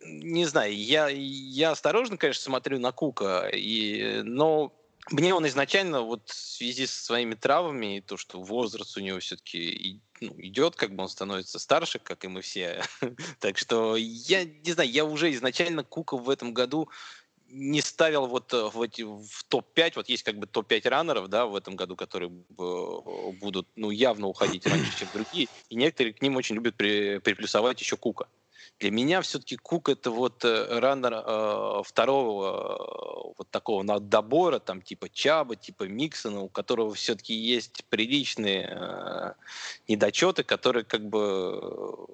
[0.01, 4.73] не знаю, я, я осторожно, конечно, смотрю на Кука, и, но
[5.11, 9.19] мне он изначально вот в связи со своими травмами и то, что возраст у него
[9.21, 12.83] все-таки ну, идет, как бы он становится старше, как и мы все.
[13.41, 16.89] так что я не знаю, я уже изначально Кука в этом году
[17.51, 21.47] не ставил вот э, в, эти, в топ-5, вот есть как бы топ-5 раннеров, да,
[21.47, 26.37] в этом году, которые будут, ну, явно уходить раньше, чем другие, и некоторые к ним
[26.37, 28.29] очень любят при, приплюсовать еще Кука.
[28.79, 34.83] Для меня все-таки Кук это вот э, раннер э, второго э, вот такого добора, там
[34.83, 39.35] типа Чаба, типа Миксона, у которого все-таки есть приличные
[39.89, 42.07] недочеты, которые как бы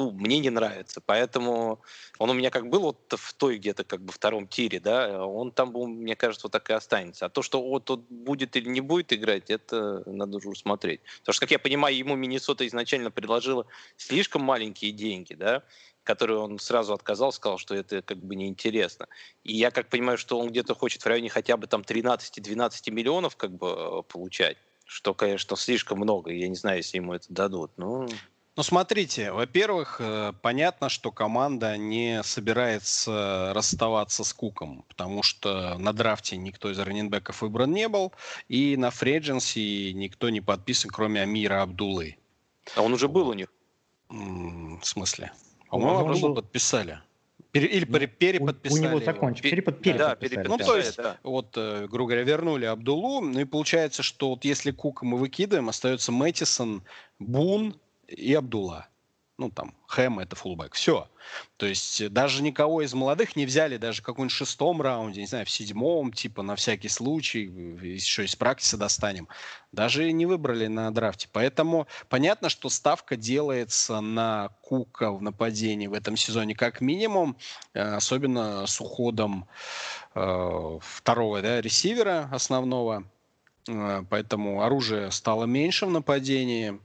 [0.00, 1.02] ну, мне не нравятся.
[1.04, 1.82] Поэтому
[2.18, 5.52] он у меня как был вот в той где-то как бы втором тире, да, он
[5.52, 7.26] там, мне кажется, вот так и останется.
[7.26, 11.00] А то, что вот он будет или не будет играть, это надо уже смотреть.
[11.20, 15.64] Потому что, как я понимаю, ему Миннесота изначально предложила слишком маленькие деньги, да,
[16.04, 19.06] который он сразу отказал, сказал, что это как бы неинтересно.
[19.44, 23.36] И я как понимаю, что он где-то хочет в районе хотя бы там 13-12 миллионов
[23.36, 26.32] как бы э, получать, что, конечно, слишком много.
[26.32, 27.72] Я не знаю, если ему это дадут.
[27.76, 28.08] Ну,
[28.56, 35.92] ну, смотрите, во-первых, э, понятно, что команда не собирается расставаться с Куком, потому что на
[35.92, 38.12] драфте никто из раненбеков выбран не был,
[38.48, 42.18] и на фрейдженси никто не подписан, кроме Амира Абдулы.
[42.74, 43.48] А он уже был у них?
[44.08, 45.32] В смысле?
[45.70, 46.34] По-моему, просто был...
[46.34, 47.00] подписали.
[47.52, 48.80] Пере, или ну, переподписали.
[48.80, 49.50] У, него закончили.
[49.50, 50.42] Перепод, переподписали.
[50.42, 51.16] Да, ну, то есть, да.
[51.24, 53.20] вот, э, грубо говоря, вернули Абдулу.
[53.20, 56.82] Ну и получается, что вот если Кука мы выкидываем, остается Мэттисон,
[57.18, 57.74] Бун
[58.06, 58.89] и Абдула
[59.40, 60.74] ну, там, Хэм это фулбэк.
[60.74, 61.08] Все.
[61.56, 65.26] То есть э, даже никого из молодых не взяли даже в каком-нибудь шестом раунде, не
[65.26, 67.44] знаю, в седьмом, типа, на всякий случай,
[67.82, 69.28] еще из практики достанем.
[69.72, 71.26] Даже не выбрали на драфте.
[71.32, 77.34] Поэтому понятно, что ставка делается на Кука в нападении в этом сезоне как минимум,
[77.72, 79.48] э, особенно с уходом
[80.14, 83.04] э, второго да, ресивера основного.
[83.68, 86.78] Э, поэтому оружие стало меньше в нападении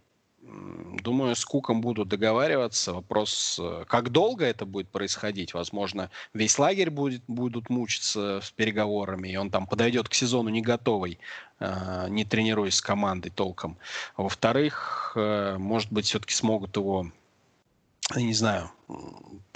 [0.46, 2.94] Думаю, с Куком будут договариваться.
[2.94, 5.54] Вопрос, э, как долго это будет происходить.
[5.54, 10.62] Возможно, весь лагерь будет, будут мучиться с переговорами, и он там подойдет к сезону не
[10.62, 11.20] готовый,
[11.60, 13.78] э, не тренируясь с командой толком.
[14.18, 17.12] Во-вторых, э, может быть, все-таки смогут его,
[18.16, 18.72] не знаю,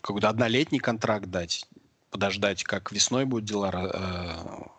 [0.01, 1.65] какой-то однолетний контракт дать,
[2.09, 4.71] подождать, как весной будут дела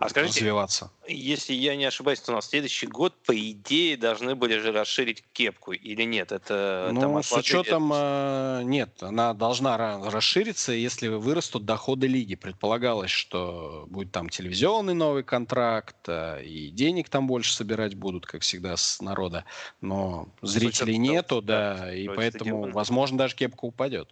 [0.00, 0.90] а скажите, развиваться.
[1.06, 5.72] Если я не ошибаюсь, то на следующий год, по идее, должны были же расширить кепку
[5.72, 6.32] или нет?
[6.32, 9.76] Это ну, там с учетом э, нет, она должна
[10.10, 12.34] расшириться, если вырастут доходы лиги.
[12.34, 18.40] Предполагалось, что будет там телевизионный новый контракт, э, и денег там больше собирать будут, как
[18.40, 19.44] всегда, с народа.
[19.82, 24.08] Но зрителей нету, да, да и поэтому, возможно, даже кепка упадет.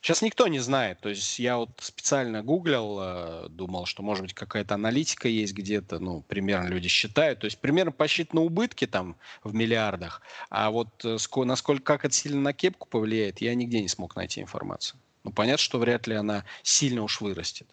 [0.00, 1.00] Сейчас никто не знает.
[1.00, 5.98] То есть я вот специально гуглил, э, думал, что может быть какая-то аналитика есть где-то,
[5.98, 7.40] ну, примерно люди считают.
[7.40, 10.22] То есть примерно посчитаны убытки там в миллиардах.
[10.50, 14.40] А вот э, насколько, как это сильно на кепку повлияет, я нигде не смог найти
[14.40, 15.00] информацию.
[15.24, 17.68] Ну, понятно, что вряд ли она сильно уж вырастет.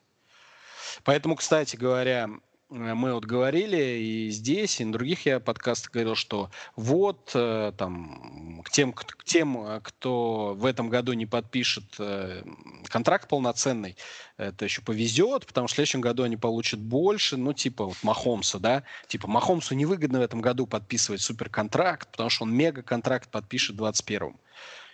[1.03, 2.29] Поэтому, кстати говоря,
[2.69, 8.61] мы вот говорили и здесь, и на других я подкастах говорил, что вот э, там
[8.63, 11.83] к тем, к тем, э, кто в этом году не подпишет
[12.89, 13.95] контракт полноценный,
[14.37, 18.59] это еще повезет, потому что в следующем году они получат больше, ну, типа вот Махомса,
[18.59, 23.83] да, типа Махомсу невыгодно в этом году подписывать суперконтракт, потому что он мега-контракт подпишет в
[23.83, 24.39] 21-м.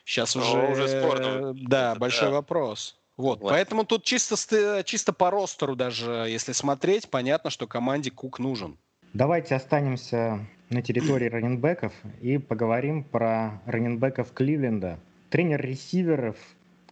[0.05, 1.53] Сейчас уже, уже спорно.
[1.53, 2.35] Да, большой да.
[2.35, 2.97] вопрос.
[3.21, 3.49] Вот, вот.
[3.49, 8.77] Поэтому тут чисто, чисто по ростеру даже, если смотреть, понятно, что команде Кук нужен.
[9.13, 14.99] Давайте останемся на территории раненбеков и поговорим про раненбеков Кливленда.
[15.29, 16.35] Тренер ресиверов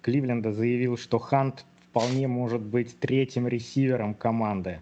[0.02, 4.82] Кливленда заявил, что Хант вполне может быть третьим ресивером команды.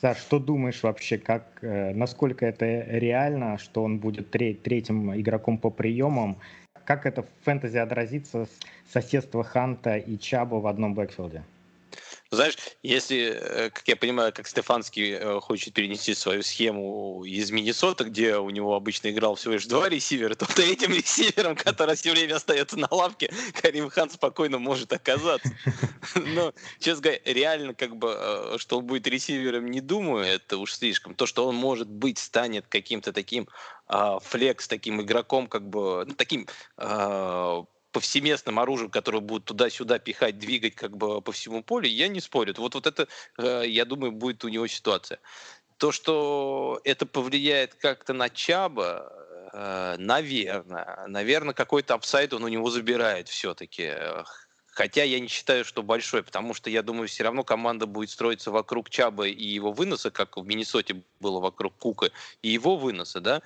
[0.00, 5.70] Саш, что думаешь вообще, как, э, насколько это реально, что он будет третьим игроком по
[5.70, 6.36] приемам,
[6.88, 8.48] как это в фэнтези отразится
[8.90, 11.44] соседство Ханта и Чаба в одном бэкфилде?
[12.30, 18.04] Знаешь, если, э, как я понимаю, как Стефанский э, хочет перенести свою схему из Миннесоты,
[18.04, 22.34] где у него обычно играл всего лишь два ресивера, то третьим ресивером, который все время
[22.34, 25.50] остается на лавке, Карим Хан спокойно может оказаться.
[26.14, 30.74] Но, честно говоря, реально, как бы, э, что он будет ресивером, не думаю, это уж
[30.74, 31.14] слишком.
[31.14, 33.48] То, что он, может быть, станет каким-то таким
[33.86, 40.38] а, флекс, таким игроком, как бы, ну, таким а, повсеместным оружием, которое будет туда-сюда пихать,
[40.38, 42.54] двигать как бы по всему полю, я не спорю.
[42.58, 45.18] Вот, вот это, э, я думаю, будет у него ситуация.
[45.78, 49.12] То, что это повлияет как-то на Чаба,
[49.52, 51.06] э, наверное.
[51.06, 53.92] Наверное, какой-то апсайд он у него забирает все-таки.
[54.78, 58.52] Хотя я не считаю, что большой, потому что я думаю, все равно команда будет строиться
[58.52, 63.42] вокруг Чаба и его выноса, как в Миннесоте было вокруг Кука, и его выноса, да.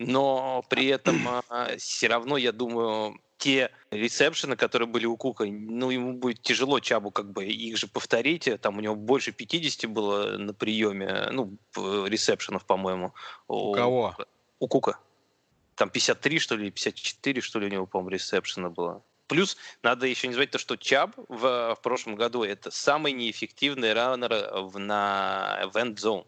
[0.00, 5.90] Но при этом а, все равно, я думаю, те ресепшены, которые были у Кука, ну,
[5.90, 8.48] ему будет тяжело Чабу как бы их же повторить.
[8.60, 13.14] Там у него больше 50 было на приеме, ну, ресепшенов, по-моему.
[13.48, 14.16] У кого?
[14.60, 15.00] У Кука.
[15.74, 19.02] Там 53, что ли, 54, что ли, у него, по-моему, ресепшена было.
[19.26, 23.92] Плюс надо еще не забывать то, что Чаб в, в прошлом году это самый неэффективный
[23.92, 26.26] раннер в, на Event Zone.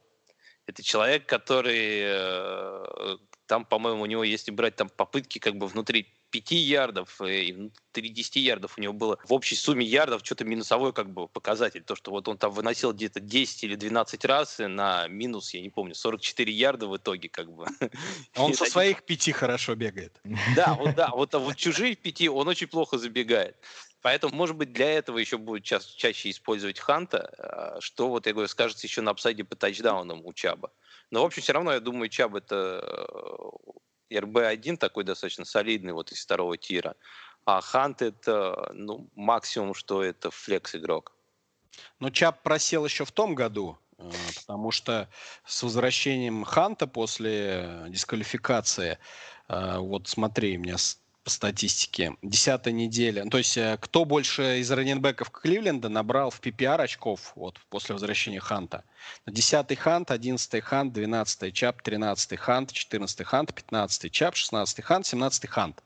[0.66, 6.06] Это человек, который э, там, по-моему, у него, если брать там попытки как бы внутри
[6.30, 10.92] 5 ярдов и внутри 10 ярдов у него было в общей сумме ярдов что-то минусовой
[10.92, 11.82] как бы показатель.
[11.82, 15.70] То, что вот он там выносил где-то 10 или 12 раз на минус, я не
[15.70, 17.66] помню, 44 ярда в итоге как бы.
[18.36, 20.20] Он со своих пяти хорошо бегает.
[20.56, 23.56] Да, вот да, вот, а вот чужие пяти он очень плохо забегает.
[24.04, 28.32] Поэтому, может быть, для этого еще будет ча- чаще использовать Ханта, а, что, вот я
[28.34, 30.70] говорю, скажется еще на апсайде по тачдаунам у Чаба.
[31.10, 32.84] Но, в общем, все равно, я думаю, Чаб это
[34.10, 36.96] э, РБ-1 такой достаточно солидный вот из второго тира.
[37.46, 41.16] А Хант это, ну, максимум, что это флекс-игрок.
[41.98, 45.08] Но Чаб просел еще в том году, э, потому что
[45.46, 48.98] с возвращением Ханта после дисквалификации,
[49.48, 50.76] э, вот смотри, у меня
[51.24, 52.16] по статистике.
[52.22, 53.24] Десятая неделя.
[53.30, 58.40] То есть э, кто больше из раненбеков Кливленда набрал в PPR очков вот, после возвращения
[58.40, 58.84] Ханта?
[59.26, 65.48] Десятый Хант, одиннадцатый Хант, двенадцатый Чап, тринадцатый Хант, четырнадцатый Хант, пятнадцатый Чап, шестнадцатый Хант, семнадцатый
[65.48, 65.82] Хант.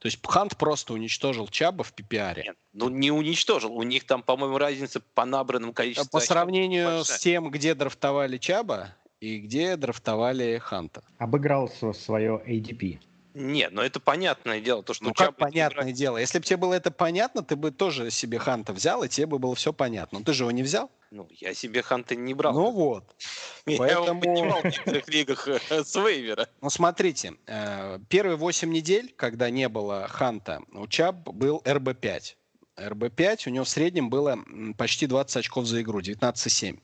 [0.00, 2.42] То есть Хант просто уничтожил Чаба в PPR.
[2.42, 3.72] Нет, ну не уничтожил.
[3.72, 6.10] У них там, по-моему, разница по набранным количеству.
[6.10, 7.18] По сравнению большая.
[7.18, 11.04] с тем, где драфтовали Чаба и где драфтовали Ханта.
[11.18, 12.98] Обыграл свое ADP.
[13.34, 14.82] Нет, но это понятное дело.
[14.82, 15.96] То, что ну, как понятное играть...
[15.96, 16.18] дело?
[16.18, 19.38] Если бы тебе было это понятно, ты бы тоже себе Ханта взял, и тебе бы
[19.38, 20.18] было все понятно.
[20.18, 20.90] Но ты же его не взял?
[21.10, 22.52] Ну, я себе Ханта не брал.
[22.52, 23.04] Ну вот.
[23.66, 24.06] Я Поэтому...
[24.06, 26.48] его поднимал в некоторых лигах э, с вейвера.
[26.60, 27.34] Ну, смотрите.
[27.46, 32.34] Э, первые 8 недель, когда не было Ханта, у Чаб был РБ-5.
[32.76, 34.38] РБ-5 у него в среднем было
[34.76, 36.80] почти 20 очков за игру, 19,7.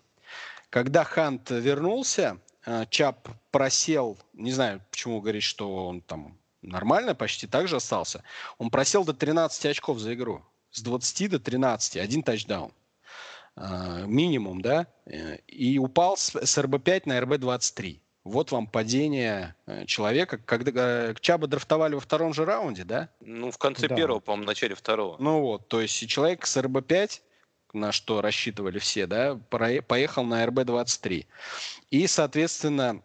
[0.70, 7.46] Когда Хант вернулся, Э, Чап просел, не знаю, почему говорить, что он там нормально, почти
[7.46, 8.22] так же остался.
[8.58, 10.44] Он просел до 13 очков за игру.
[10.70, 12.72] С 20 до 13, один тачдаун.
[13.56, 14.86] Э, минимум, да?
[15.06, 18.00] Э, и упал с, РБ-5 на РБ-23.
[18.24, 19.54] Вот вам падение
[19.86, 20.36] человека.
[20.36, 23.08] Когда Чаба драфтовали во втором же раунде, да?
[23.20, 23.96] Ну, в конце да.
[23.96, 25.16] первого, по-моему, в начале второго.
[25.18, 27.22] Ну вот, то есть человек с РБ-5
[27.72, 29.38] на что рассчитывали все, да,
[29.86, 31.26] поехал на РБ-23.
[31.90, 33.02] И, соответственно,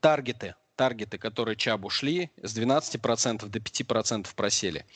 [0.00, 4.86] таргеты, таргеты, которые Чаб ушли, с 12% до 5% просели.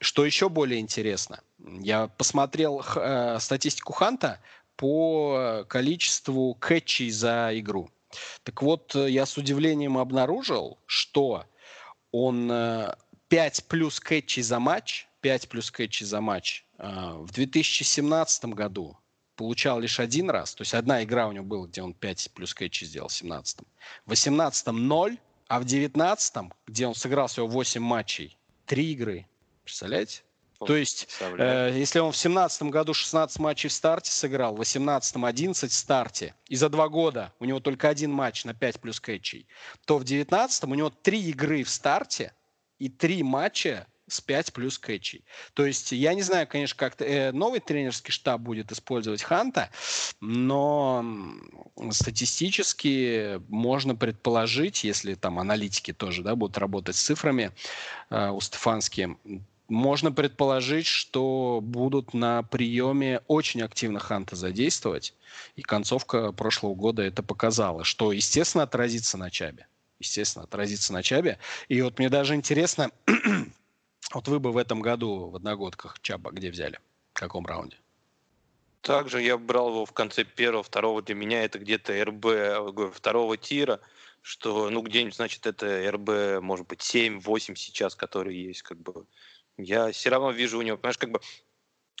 [0.00, 4.40] Что еще более интересно, я посмотрел э, статистику Ханта
[4.76, 7.90] по количеству кэтчей за игру.
[8.42, 11.44] Так вот, я с удивлением обнаружил, что
[12.10, 12.48] он
[13.28, 18.96] 5 э, плюс кэтчей за матч, 5 плюс кэтчей за матч а, в 2017 году
[19.38, 22.52] получал лишь один раз, то есть одна игра у него была, где он 5 плюс
[22.52, 23.60] кэтчи сделал в 17
[24.04, 26.34] В 18 0, а в 19
[26.66, 29.26] где он сыграл всего 8 матчей, 3 игры.
[29.62, 30.22] Представляете?
[30.58, 35.24] То есть, э, если он в 17 году 16 матчей в старте сыграл, в 18
[35.24, 38.98] 11 в старте, и за два года у него только один матч на 5 плюс
[38.98, 39.46] кэтчей,
[39.84, 42.32] то в 19 у него 3 игры в старте
[42.80, 45.24] и 3 матча с 5 плюс кэтчей.
[45.54, 49.70] То есть я не знаю, конечно, как э, новый тренерский штаб будет использовать Ханта,
[50.20, 51.04] но
[51.90, 57.52] статистически можно предположить, если там аналитики тоже да, будут работать с цифрами
[58.10, 59.16] э, у Стефански,
[59.68, 65.14] можно предположить, что будут на приеме очень активно Ханта задействовать.
[65.56, 69.66] И концовка прошлого года это показала, что, естественно, отразится на Чабе.
[70.00, 71.38] Естественно, отразится на Чабе.
[71.68, 72.90] И вот мне даже интересно,
[74.12, 76.80] вот вы бы в этом году в одногодках Чаба где взяли?
[77.12, 77.76] В каком раунде?
[78.80, 81.02] Также я брал его в конце первого, второго.
[81.02, 83.80] Для меня это где-то РБ второго тира,
[84.22, 89.06] что, ну, где-нибудь, значит, это РБ, может быть, 7-8 сейчас, которые есть, как бы.
[89.56, 91.20] Я все равно вижу у него, понимаешь, как бы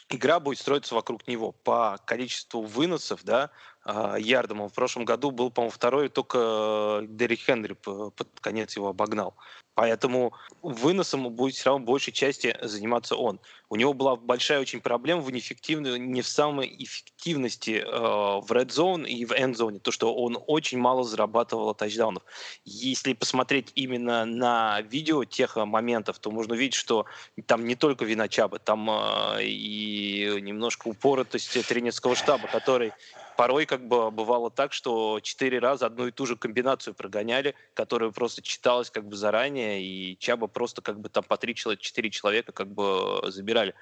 [0.08, 3.50] игра будет строиться вокруг него по количеству выносов, да,
[3.88, 4.60] э, ярдам.
[4.60, 9.34] Он в прошлом году был, по-моему, второй, только Дерек Хенри под конец его обогнал.
[9.78, 13.38] Поэтому выносом будет все равно большей части заниматься он.
[13.68, 18.70] У него была большая очень проблема в неэффективной, не в самой эффективности э, в red
[18.70, 22.24] zone и в end zone, то, что он очень мало зарабатывал тачдаунов.
[22.64, 27.06] Если посмотреть именно на видео тех моментов, то можно увидеть, что
[27.46, 32.92] там не только вина Чаба, там э, и немножко упоротость тренерского штаба, который
[33.38, 38.10] порой как бы бывало так, что четыре раза одну и ту же комбинацию прогоняли, которая
[38.10, 42.10] просто читалась как бы заранее, и Чаба просто как бы там по три человека, четыре
[42.10, 43.76] человека как бы забирали.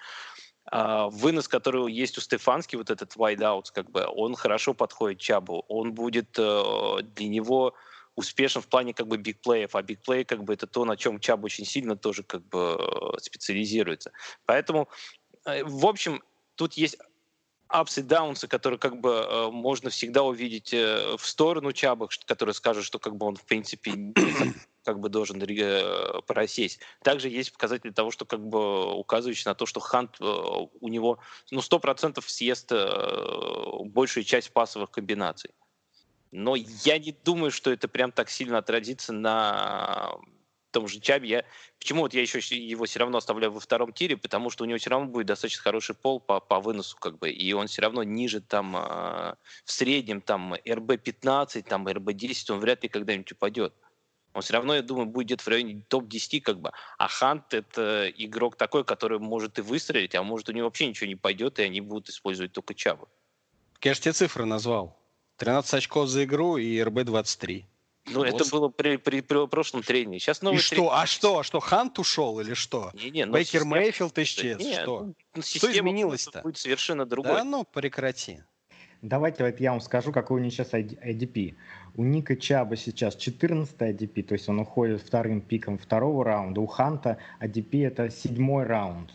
[0.67, 5.21] А вынос, который есть у Стефански, вот этот wide outs, как бы, он хорошо подходит
[5.21, 5.65] Чабу.
[5.69, 7.73] Он будет э, для него
[8.15, 11.43] успешен в плане как бы бигплеев, а бигплей как бы это то, на чем Чаб
[11.45, 14.13] очень сильно тоже как бы э, специализируется.
[14.45, 14.91] Поэтому,
[15.47, 16.23] э, в общем,
[16.57, 16.99] тут есть
[17.69, 22.55] ups и downs, которые как бы э, можно всегда увидеть э, в сторону Чаба, который
[22.55, 23.93] скажет, что как бы он в принципе
[24.85, 26.81] как бы должен э, просесть.
[27.03, 31.19] Также есть показатели того, что как бы указывающие на то, что Хант у него
[31.51, 32.73] ну, 100% съест
[33.91, 35.51] большую часть пасовых комбинаций.
[36.31, 40.17] Но я не думаю, что это прям так сильно отразится на
[40.77, 41.29] том же Чабе.
[41.29, 41.45] Я,
[41.79, 44.79] почему вот я еще его все равно оставляю во втором тире, потому что у него
[44.79, 48.03] все равно будет достаточно хороший пол по, по выносу, как бы, и он все равно
[48.03, 53.73] ниже там э, в среднем там РБ-15, там РБ-10, он вряд ли когда-нибудь упадет.
[54.35, 56.73] Он все равно, я думаю, будет в районе топ-10, как бы.
[56.99, 61.07] А Хант— это игрок такой, который может и выстрелить, а может у него вообще ничего
[61.07, 63.09] не пойдет, и они будут использовать только Чабу.
[63.81, 64.95] Я же тебе цифры назвал.
[65.39, 67.65] 13 очков за игру и РБ-23.
[68.09, 68.29] Ну, вот.
[68.29, 70.19] это было при, при, при прошлом тренинге.
[70.19, 70.77] Сейчас новый И что?
[70.77, 70.93] Тренинг.
[70.95, 71.43] А что?
[71.43, 72.93] что, Хант ушел или что?
[72.95, 73.77] Не, не, ну, Бейкер система...
[73.77, 74.59] Мейфилд исчез?
[74.59, 75.13] Не, что?
[75.35, 76.43] Ну, что изменилось-то?
[76.43, 77.33] Будет совершенно другой.
[77.33, 78.41] Да ну, прекрати.
[79.03, 81.55] Давайте вот я вам скажу, какой у них сейчас IDP.
[81.97, 86.61] У Ника Чаба сейчас 14 IDP, то есть он уходит вторым пиком второго раунда.
[86.61, 89.11] У Ханта IDP это седьмой раунд.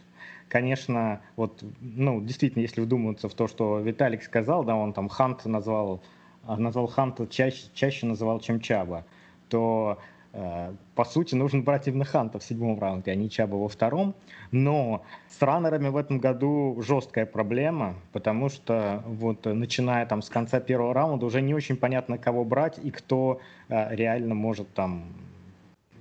[0.50, 5.46] Конечно, вот, ну, действительно, если вдуматься в то, что Виталик сказал, да, он там Хант
[5.46, 6.02] назвал а
[6.48, 9.06] назвал Ханта чаще, чаще называл, чем Чаба,
[9.50, 10.00] то
[10.34, 14.16] э, по сути нужно брать именно Ханта в седьмом раунде, а не Чаба во втором.
[14.52, 20.60] Но с раннерами в этом году жесткая проблема, потому что вот начиная там с конца
[20.60, 23.40] первого раунда уже не очень понятно, кого брать и кто
[23.70, 25.06] э, реально может там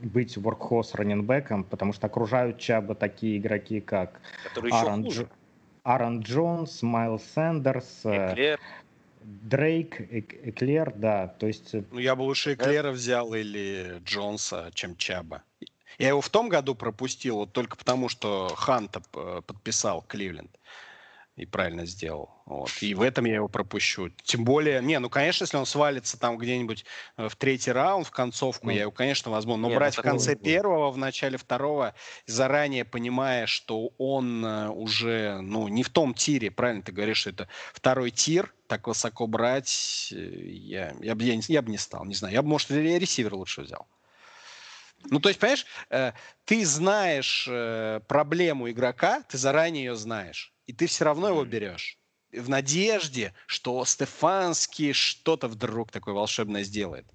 [0.03, 4.21] быть workhorse раненбеком, потому что окружают Чаба такие игроки, как
[4.71, 5.27] Аарон, Дж...
[5.83, 8.59] Аарон Джонс, Майлз Сэндерс, Эклер.
[9.23, 11.75] Дрейк, Эклер, да, то есть...
[11.75, 15.43] Э, ну, я бы лучше Эклера взял или Джонса, чем Чаба.
[15.99, 19.01] Я его в том году пропустил вот только потому, что Ханта
[19.43, 20.51] подписал Кливленд
[21.41, 22.31] и правильно сделал.
[22.45, 22.71] Вот.
[22.83, 24.11] И в этом я его пропущу.
[24.25, 26.85] Тем более, не, ну, конечно, если он свалится там где-нибудь
[27.17, 29.63] э, в третий раунд, в концовку, ну, я его, конечно, возможно.
[29.63, 30.45] Но нет, брать в конце будет.
[30.45, 31.95] первого, в начале второго,
[32.27, 37.31] заранее понимая, что он э, уже, ну, не в том тире, правильно ты говоришь, что
[37.31, 42.05] это второй тир, так высоко брать, э, я, я, бы, я, я бы не стал,
[42.05, 42.35] не знаю.
[42.35, 43.87] Я бы, может, ресивер лучше взял.
[45.05, 45.65] Ну, то есть, понимаешь,
[46.45, 47.49] ты знаешь
[48.07, 51.99] проблему игрока, ты заранее ее знаешь и ты все равно его берешь.
[52.33, 57.07] В надежде, что Стефанский что-то вдруг такое волшебное сделает.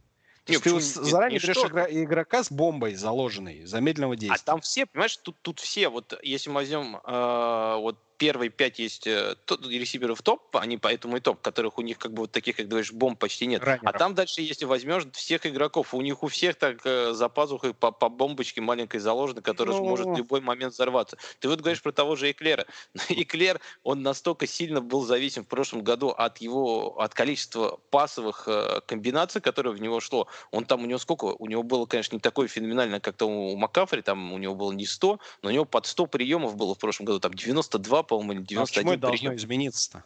[0.43, 4.43] То есть ты заранее берешь игра, игрока с бомбой заложенной, замедленного действия.
[4.43, 8.79] А там все, понимаешь, тут, тут все, вот если мы возьмем э, вот первые пять
[8.79, 9.35] есть э,
[9.67, 12.91] ресиверов топ, они поэтому и топ, которых у них как бы вот таких, как говоришь,
[12.91, 13.63] бомб почти нет.
[13.63, 13.87] Раннеров.
[13.87, 17.73] А там дальше, если возьмешь всех игроков, у них у всех так э, за пазухой
[17.73, 19.83] по, по бомбочке маленькой заложено, которая ну...
[19.83, 21.17] может в любой момент взорваться.
[21.39, 22.65] Ты вот говоришь про того же Эклера.
[23.09, 28.81] Эклер, он настолько сильно был зависим в прошлом году от его, от количества пасовых э,
[28.85, 30.27] комбинаций, которые в него шло.
[30.51, 31.25] Он там, у него сколько?
[31.25, 34.71] У него было, конечно, не такое феноменальное, как там у Макафри, там у него было
[34.71, 38.33] не 100, но у него под 100 приемов было в прошлом году, там 92 по-моему,
[38.33, 40.03] или 91 а почему это должно измениться-то?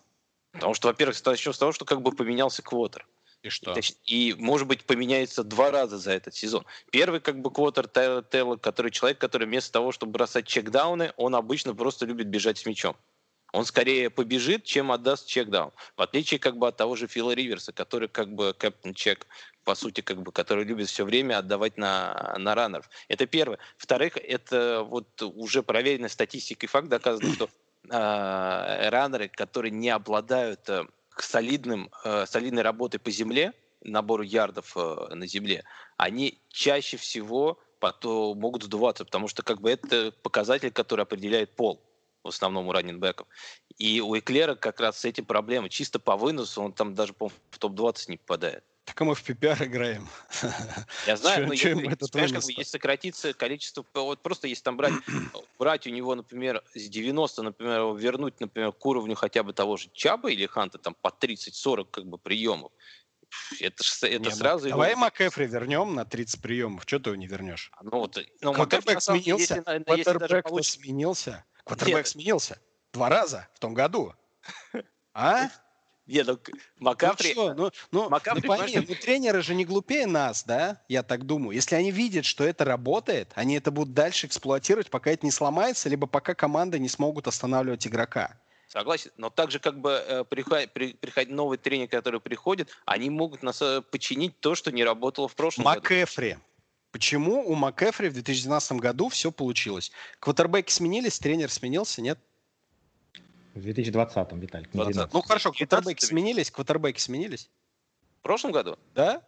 [0.51, 3.05] Потому что, во-первых, начнем с того, что как бы поменялся квотер.
[3.41, 3.73] И что?
[4.05, 6.65] И, может быть, поменяется два раза за этот сезон.
[6.91, 11.73] Первый, как бы, квотер Телла, который человек, который вместо того, чтобы бросать чекдауны, он обычно
[11.73, 12.97] просто любит бежать с мячом.
[13.51, 15.71] Он скорее побежит, чем отдаст чекдаун.
[15.95, 19.25] В отличие как бы от того же Фила Риверса, который как бы капитан чек,
[19.63, 22.89] по сути, как бы, который любит все время отдавать на, на раннеров.
[23.07, 23.57] Это первое.
[23.77, 27.49] Вторых, это вот уже проверенная статистика и факт доказано, что
[27.87, 30.85] раннеры, которые не обладают э,
[31.17, 35.63] солидным, э, солидной работой по земле, набору ярдов э, на земле,
[35.97, 41.81] они чаще всего потом могут сдуваться, потому что как бы это показатель, который определяет пол.
[42.23, 43.27] в основном у раннинбеков.
[43.77, 45.69] И у Эклера как раз с этим проблемы.
[45.69, 48.63] Чисто по выносу он там даже, по в топ-20 не попадает.
[48.95, 50.07] Так мы в PPR играем.
[51.07, 54.93] Я знаю, но если, понимаешь, как бы, если сократится количество, вот просто если там брать,
[55.59, 59.89] брать у него, например, с 90, например, вернуть, например, к уровню хотя бы того же
[59.93, 62.71] Чаба или Ханта там по 30-40 как бы приемов,
[63.59, 64.65] это, это Не, сразу...
[64.65, 66.83] Ну, давай МакЭфри вернем на 30 приемов.
[66.87, 67.71] Что ты его не вернешь?
[67.77, 69.61] А, ну, вот, ну, Квотербек сменился.
[69.61, 70.79] Квотербек получится...
[70.79, 71.45] сменился.
[71.63, 72.59] Квотербек сменился.
[72.93, 74.13] Два раза в том году.
[75.11, 75.49] А?
[76.09, 76.39] Нет, ну,
[76.79, 77.33] Макафри...
[77.35, 80.81] Ну, ну, ну, Макафри, ну, пойми, ну, тренеры же не глупее нас, да?
[80.87, 81.55] Я так думаю.
[81.55, 85.87] Если они видят, что это работает, они это будут дальше эксплуатировать, пока это не сломается,
[85.87, 88.35] либо пока команды не смогут останавливать игрока.
[88.67, 89.11] Согласен.
[89.17, 93.61] Но также как бы э, приходит, при, приходит новый тренер, который приходит, они могут нас
[93.61, 96.31] э, починить то, что не работало в прошлом МакЭфри.
[96.31, 96.41] году.
[96.91, 99.91] Почему у МакЭфри в 2012 году все получилось?
[100.19, 102.19] Квотербеки сменились, тренер сменился, нет?
[103.59, 104.67] В 2020-м, Виталий.
[104.71, 105.13] 20.
[105.13, 107.49] Ну хорошо, квотербеки сменились, квотербеки сменились.
[108.19, 108.77] В прошлом году?
[108.95, 109.21] Да.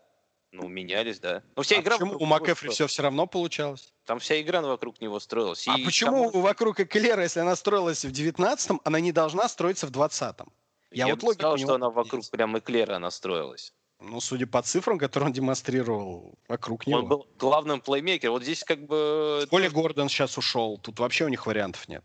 [0.54, 1.44] Ну, менялись, да.
[1.56, 3.94] Но вся а игра почему у МакЭфри все все равно получалось?
[4.06, 5.66] Там вся игра вокруг него строилась.
[5.68, 6.42] А почему кому...
[6.42, 10.52] вокруг Эклера, если она строилась в 19-м, она не должна строиться в 20-м?
[10.92, 13.74] Я, Я вот бы сказал, что она вокруг прям Эклера она строилась.
[14.00, 17.00] Ну, судя по цифрам, которые он демонстрировал вокруг него.
[17.00, 18.34] Он был главным плеймейкером.
[18.34, 19.46] Вот здесь как бы...
[19.50, 22.04] Коли Гордон сейчас ушел, тут вообще у них вариантов нет.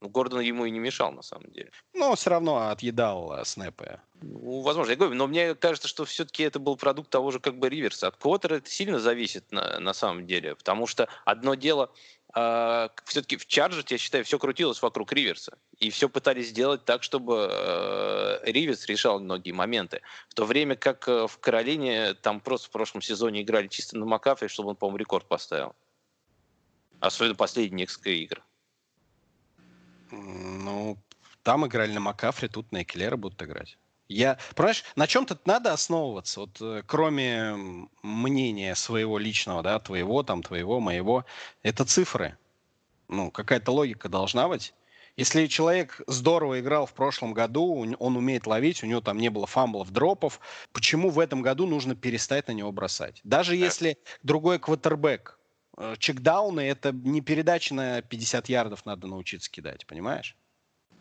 [0.00, 1.70] Ну, Гордон ему и не мешал, на самом деле.
[1.92, 4.00] Но все равно отъедал а, снэпы.
[4.22, 7.58] Ну, возможно, я говорю, но мне кажется, что все-таки это был продукт того же как
[7.58, 8.08] бы Риверса.
[8.08, 12.90] От Квотера это сильно зависит на, на самом деле, потому что одно дело, э, а,
[13.04, 15.58] все-таки в Чарджер, я считаю, все крутилось вокруг Риверса.
[15.78, 20.00] И все пытались сделать так, чтобы э, Риверс решал многие моменты.
[20.30, 24.06] В то время как э, в Каролине там просто в прошлом сезоне играли чисто на
[24.06, 25.74] Макафе, чтобы он, по-моему, рекорд поставил.
[27.00, 28.42] Особенно последние несколько игр.
[30.10, 30.98] Ну,
[31.42, 33.78] там играли на Макафре, тут на Эклера будут играть.
[34.08, 40.42] Я, понимаешь, на чем-то надо основываться, вот э, кроме мнения своего личного, да, твоего, там,
[40.42, 41.24] твоего, моего,
[41.62, 42.36] это цифры.
[43.06, 44.74] Ну, какая-то логика должна быть.
[45.16, 49.46] Если человек здорово играл в прошлом году, он умеет ловить, у него там не было
[49.46, 50.40] фамблов, дропов,
[50.72, 53.20] почему в этом году нужно перестать на него бросать?
[53.22, 55.39] Даже если другой квотербек
[55.98, 60.36] чекдауны— это не передача на 50 ярдов надо научиться кидать, понимаешь?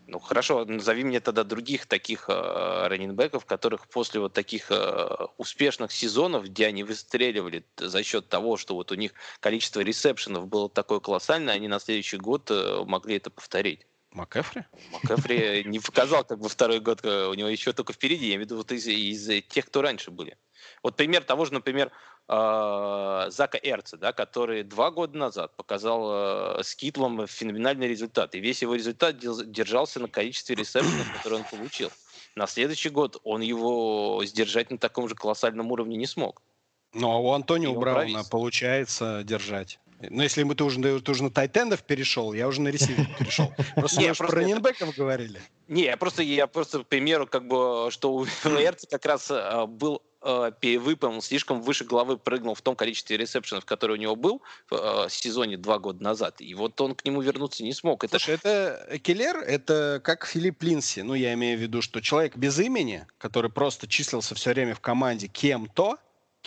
[0.09, 5.91] Ну хорошо, назови мне тогда других таких э, раненбеков, которых после вот таких э, успешных
[5.91, 10.99] сезонов, где они выстреливали за счет того, что вот у них количество ресепшенов было такое
[10.99, 13.86] колоссальное, они на следующий год э, могли это повторить.
[14.12, 14.66] МакЭфри?
[14.91, 18.41] МакЭфри не показал как бы второй год, э, у него еще только впереди, я имею
[18.41, 20.38] в виду вот из, из тех, кто раньше были.
[20.84, 21.91] Вот пример того же, например,
[22.28, 28.34] э, Зака Эрца, да, который два года назад показал э, с Китлом феноменальный результат.
[28.36, 31.91] И весь его результат держался на количестве ресепшенов, которые он получил.
[32.36, 36.41] На следующий год он его сдержать на таком же колоссальном уровне не смог.
[36.93, 39.80] Ну, а у Антонио Брауна получается держать.
[40.01, 43.53] Ну, если мы ты уже, ты уже на тайтендов перешел, я уже на ресивер перешел.
[43.75, 45.41] Просто мы про раненбеков говорили.
[45.67, 49.65] Не, я просто, я просто, к примеру, как бы, что у Эрца как раз э,
[49.67, 54.41] был э, выполнил, слишком выше головы прыгнул в том количестве ресепшенов, который у него был
[54.69, 56.39] в э, сезоне два года назад.
[56.39, 58.03] И вот он к нему вернуться не смог.
[58.03, 58.17] Это...
[58.17, 61.01] Слушай, это Келлер, это как Филипп Линси.
[61.01, 64.79] Ну, я имею в виду, что человек без имени, который просто числился все время в
[64.79, 65.97] команде кем-то,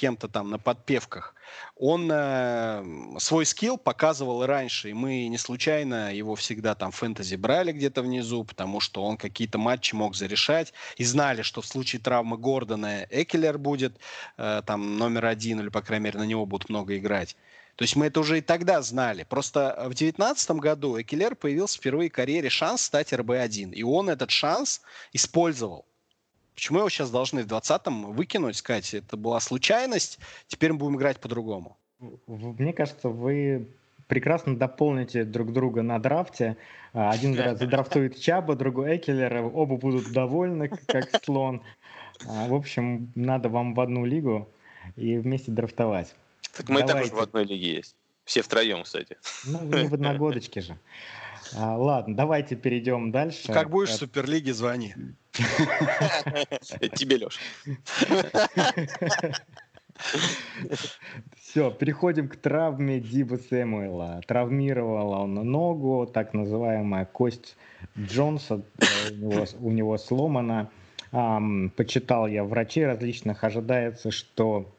[0.02, 1.32] кем-то там на подпевках,
[1.76, 7.36] он э, свой скилл показывал и раньше, и мы не случайно его всегда там фэнтези
[7.36, 12.02] брали где-то внизу, потому что он какие-то матчи мог зарешать, и знали, что в случае
[12.02, 13.96] травмы Гордона Экелер будет
[14.38, 17.36] э, там номер один, или, по крайней мере, на него будут много играть.
[17.76, 19.22] То есть мы это уже и тогда знали.
[19.22, 24.32] Просто в 2019 году Экелер появился впервые в карьере шанс стать РБ-1, и он этот
[24.32, 24.80] шанс
[25.12, 25.86] использовал.
[26.54, 31.20] Почему его сейчас должны в 20-м выкинуть, сказать, это была случайность, теперь мы будем играть
[31.20, 31.76] по-другому?
[32.26, 33.68] Мне кажется, вы
[34.08, 36.56] прекрасно дополните друг друга на драфте.
[36.92, 41.62] А, один раз задрафтует Чаба, другой Экелера, оба будут довольны, как слон.
[42.26, 44.48] А, в общем, надо вам в одну лигу
[44.96, 46.14] и вместе драфтовать.
[46.54, 47.10] Так мы Давайте.
[47.10, 47.96] так в одной лиге есть.
[48.24, 49.16] Все втроем, кстати.
[49.46, 50.76] Ну, не в одногодочке же.
[51.56, 53.52] А, ладно, давайте перейдем дальше.
[53.52, 54.94] Как будешь в Суперлиге, звони.
[56.94, 57.38] Тебе, Леш.
[61.36, 64.22] Все, переходим к травме Диба Сэмуэла.
[64.26, 67.56] Травмировала он ногу, так называемая кость
[67.98, 70.70] Джонса э, у него, у него сломана.
[71.12, 74.72] Um, почитал я врачей различных, ожидается, что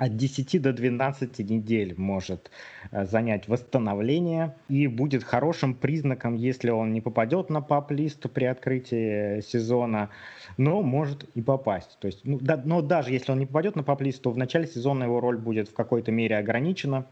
[0.00, 2.50] от 10 до 12 недель может
[2.90, 9.42] э, занять восстановление и будет хорошим признаком, если он не попадет на пап-лист при открытии
[9.42, 10.08] сезона,
[10.56, 11.98] но может и попасть.
[12.00, 14.66] То есть, ну, да, но даже если он не попадет на пап-лист, то в начале
[14.66, 17.04] сезона его роль будет в какой-то мере ограничена.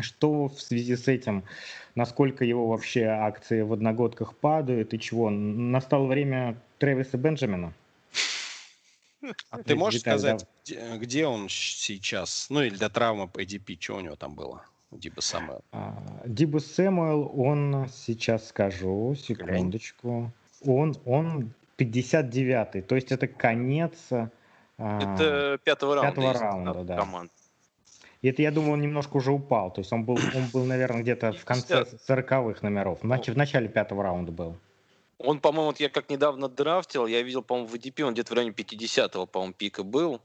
[0.00, 1.44] Что в связи с этим,
[1.94, 5.30] насколько его вообще акции в одногодках падают и чего?
[5.30, 7.72] Настало время Тревиса Бенджамина.
[9.50, 12.46] А ты можешь сказать, где, где он сейчас?
[12.50, 14.64] Ну, или до травмы по ADP, что у него там было?
[14.90, 15.62] Диба Сэмуэл.
[16.26, 20.32] Диба Сэмуэл, он, сейчас скажу, секундочку.
[20.64, 23.94] Он, он 59-й, то есть это конец...
[24.78, 26.10] А, это пятого раунда.
[26.10, 26.96] Пятого раунда, да.
[26.96, 27.32] Команд.
[28.22, 29.72] И это, я думаю, он немножко уже упал.
[29.72, 33.00] То есть он был, он был наверное, где-то в конце 40-х номеров.
[33.02, 34.56] В начале пятого раунда был.
[35.22, 38.36] Он, по-моему, вот я как недавно драфтил, я видел, по-моему, в ADP он где-то в
[38.36, 40.20] районе 50-го, по-моему, пика был.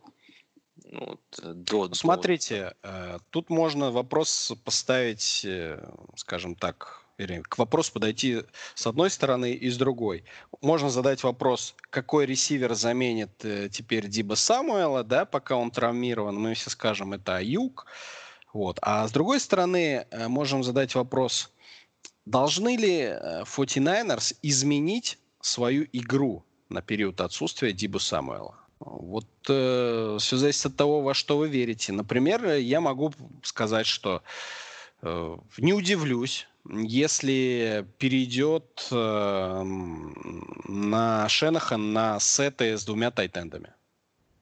[0.85, 2.89] Ну, вот, э, до, Смотрите, до...
[2.89, 5.83] Э, тут можно вопрос поставить, э,
[6.15, 7.03] скажем так,
[7.49, 8.43] к вопросу подойти
[8.75, 10.23] с одной стороны и с другой.
[10.61, 16.69] Можно задать вопрос, какой ресивер заменит теперь Диба Самуэла, да, пока он травмирован, мы все
[16.69, 17.87] скажем, это Аюк.
[18.53, 18.77] Вот.
[18.83, 21.49] А с другой стороны, можем задать вопрос,
[22.27, 23.03] Должны ли
[23.45, 28.55] 49ers э, изменить свою игру на период отсутствия Дибу Самуэла?
[28.81, 31.93] Вот э, все зависит от того, во что вы верите.
[31.93, 33.13] Например, я могу
[33.43, 34.23] сказать, что
[35.03, 39.63] э, не удивлюсь, если перейдет э,
[40.67, 43.71] на Шенахан на сеты с двумя тайтендами.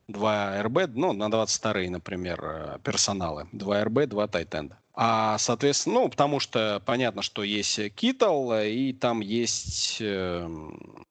[0.08, 3.48] Два РБ, ну, на 22 например, э, персоналы.
[3.52, 4.80] Два РБ, два тайтенда.
[4.96, 10.48] А, соответственно, ну, потому что понятно, что есть Китл, и там есть э,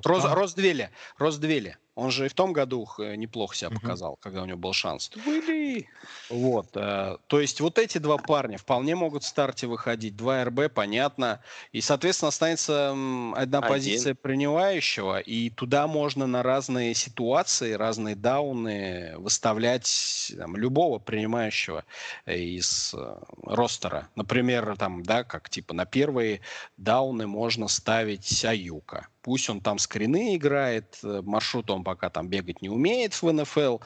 [0.05, 0.91] Роз, Роздвели.
[1.19, 1.77] Роздвели.
[1.95, 5.11] Он же и в том году э, неплохо себя показал, когда у него был шанс.
[5.25, 5.89] Были.
[6.29, 6.69] Вот.
[6.75, 10.17] Э, то есть вот эти два парня вполне могут в старте выходить.
[10.17, 11.41] Два РБ, понятно.
[11.71, 13.69] И, соответственно, останется одна Один.
[13.69, 15.21] позиция принимающего.
[15.21, 21.85] И туда можно на разные ситуации, разные дауны выставлять там, любого принимающего
[22.27, 24.09] из э, ростера.
[24.17, 26.41] Например, там, да, как типа на первые
[26.77, 32.61] дауны можно ставить Аюка Пусть он там скрины играет, э, маршрут он пока там бегать
[32.61, 33.79] не умеет в НФЛ,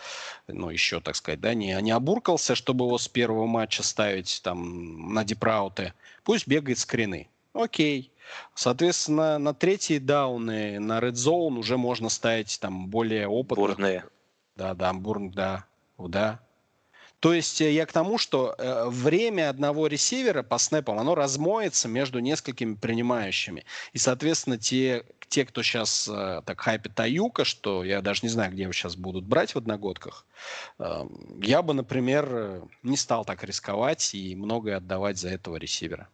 [0.48, 5.14] ну, еще, так сказать, да, не, не обуркался, чтобы его с первого матча ставить там
[5.14, 5.94] на дипрауты.
[6.24, 7.28] Пусть бегает скрины.
[7.52, 8.10] Окей.
[8.56, 13.68] Соответственно, на третьи дауны, на Red Zone уже можно ставить там более опытных.
[13.68, 14.04] Бурные.
[14.56, 15.66] Да, да, бурн, да,
[15.98, 16.40] да.
[17.20, 21.88] То есть э, я к тому, что э, время одного ресивера по снэпам, оно размоется
[21.88, 23.64] между несколькими принимающими.
[23.92, 28.52] И, соответственно, те, те кто сейчас э, так хайпит Аюка, что я даже не знаю,
[28.52, 30.26] где его сейчас будут брать в одногодках,
[30.78, 31.06] э,
[31.42, 36.08] я бы, например, не стал так рисковать и многое отдавать за этого ресивера.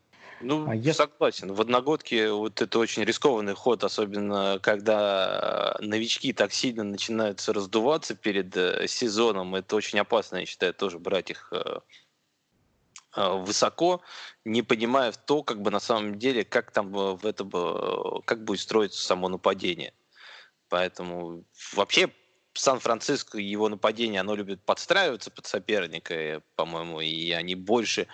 [0.44, 1.52] Ну, а я согласен.
[1.52, 8.54] В одногодке вот это очень рискованный ход, особенно когда новички так сильно начинают раздуваться перед
[8.56, 9.54] э, сезоном.
[9.54, 11.80] Это очень опасно, я считаю, тоже брать их э,
[13.16, 14.02] э, высоко,
[14.44, 17.44] не понимая в то, как бы на самом деле, как там в это,
[18.26, 19.94] как будет строиться само нападение.
[20.68, 22.10] Поэтому вообще
[22.52, 28.08] Сан-Франциско, его нападение, оно любит подстраиваться под соперника, по-моему, и они больше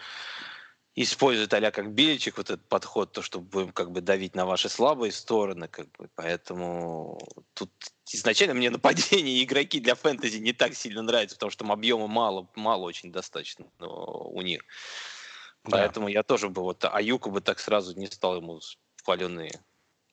[0.94, 4.68] использует а как Бельчик вот этот подход, то, что будем как бы давить на ваши
[4.68, 7.18] слабые стороны, как бы, поэтому
[7.54, 7.70] тут
[8.10, 12.48] изначально мне нападение игроки для фэнтези не так сильно нравятся, потому что там объема мало,
[12.54, 14.62] мало очень достаточно у них.
[15.64, 15.78] Да.
[15.78, 18.60] Поэтому я тоже бы вот Аюку бы так сразу не стал ему
[19.04, 19.52] хваленные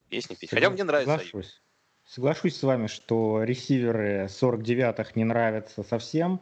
[0.10, 0.50] песни петь.
[0.50, 1.46] Хотя мне нравится Соглашусь.
[1.46, 1.64] Аюк.
[2.06, 6.40] Соглашусь с вами, что ресиверы 49-х не нравятся совсем,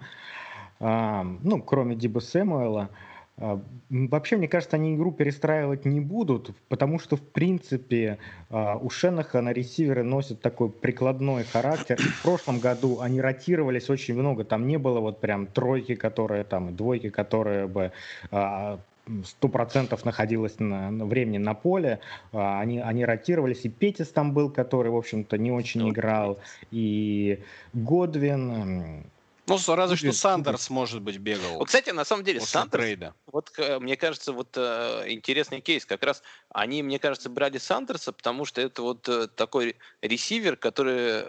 [0.79, 2.89] а, ну, кроме Диба Сэмуэла.
[2.91, 8.17] А, вообще, мне кажется, они игру перестраивать не будут, потому что, в принципе,
[8.49, 11.97] а, у Шенаха на ресиверы носят такой прикладной характер.
[11.97, 16.75] В прошлом году они ротировались очень много, там не было вот прям тройки, которые там,
[16.75, 17.91] двойки, которые бы
[18.31, 18.79] а,
[19.25, 21.99] сто процентов находилось на, на времени на поле,
[22.31, 26.39] они, они ротировались, и Петис там был, который, в общем-то, не очень играл,
[26.71, 27.39] и
[27.73, 29.05] Годвин,
[29.47, 31.57] ну, разве что Сандерс, может быть, бегал.
[31.57, 33.13] Вот, кстати, на самом деле, Сандерс, трейда.
[33.27, 35.85] вот, э, мне кажется, вот э, интересный кейс.
[35.85, 41.23] Как раз они, мне кажется, брали Сандерса, потому что это вот э, такой ресивер, который,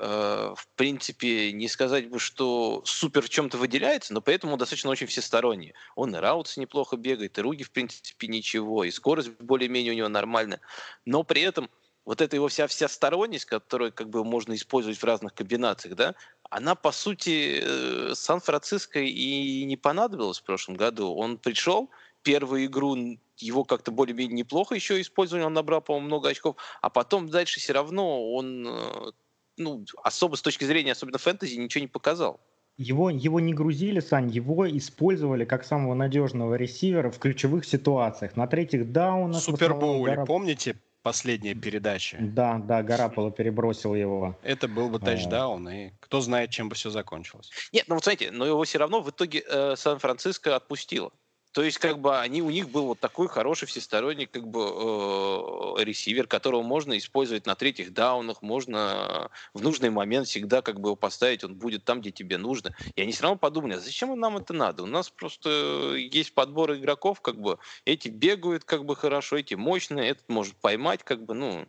[0.57, 5.07] в принципе, не сказать бы, что супер в чем-то выделяется, но поэтому он достаточно очень
[5.07, 5.75] всесторонний.
[5.95, 10.09] Он и routes неплохо бегает, и руки, в принципе, ничего, и скорость более-менее у него
[10.09, 10.61] нормальная.
[11.05, 11.71] Но при этом
[12.07, 16.15] вот эта его вся вся сторонность, которую как бы можно использовать в разных комбинациях, да,
[16.51, 21.15] она, по сути, э, Сан-Франциско и не понадобилась в прошлом году.
[21.15, 21.91] Он пришел,
[22.23, 22.97] первую игру
[23.39, 27.73] его как-то более-менее неплохо еще использовали, он набрал, по-моему, много очков, а потом дальше все
[27.73, 29.11] равно он, э,
[29.57, 32.41] ну, особо с точки зрения, особенно фэнтези, ничего не показал.
[32.79, 38.37] Его, его не грузили, Сань, его использовали как самого надежного ресивера в ключевых ситуациях.
[38.37, 39.43] На третьих даунах...
[39.43, 40.27] Супербоуле, гора...
[40.27, 40.77] помните
[41.07, 42.17] последняя передача?
[42.21, 44.37] Да, да, Гараполо перебросил его.
[44.43, 47.49] Это был бы тачдаун, и кто знает, чем бы все закончилось.
[47.73, 51.13] Нет, ну вот смотрите, но его все равно в итоге э, Сан-Франциско отпустило.
[51.57, 55.85] То есть, как бы они, у них был вот такой хороший всесторонний как бы э,
[55.85, 60.97] ресивер, которого можно использовать на третьих даунах, можно в нужный момент всегда как бы его
[60.97, 62.77] поставить, он будет там, где тебе нужно.
[62.95, 64.83] И они все равно подумали, а зачем нам это надо?
[64.83, 70.11] У нас просто есть подбор игроков, как бы эти бегают как бы хорошо, эти мощные,
[70.11, 71.67] этот может поймать, как бы, ну,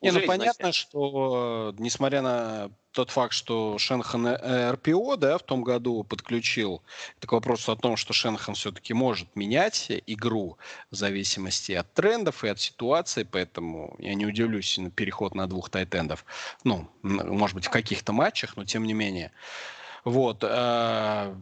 [0.00, 4.26] не, ну понятно, что несмотря на тот факт, что Шенхан
[4.72, 6.82] РПО да, в том году подключил,
[7.18, 10.58] это к вопросу о том, что Шенхан все-таки может менять игру
[10.90, 15.70] в зависимости от трендов и от ситуации, поэтому я не удивлюсь на переход на двух
[15.70, 16.24] тайтендов.
[16.64, 19.32] Ну, может быть, в каких-то матчах, но тем не менее.
[20.04, 20.42] Вот.
[20.42, 21.34] Э,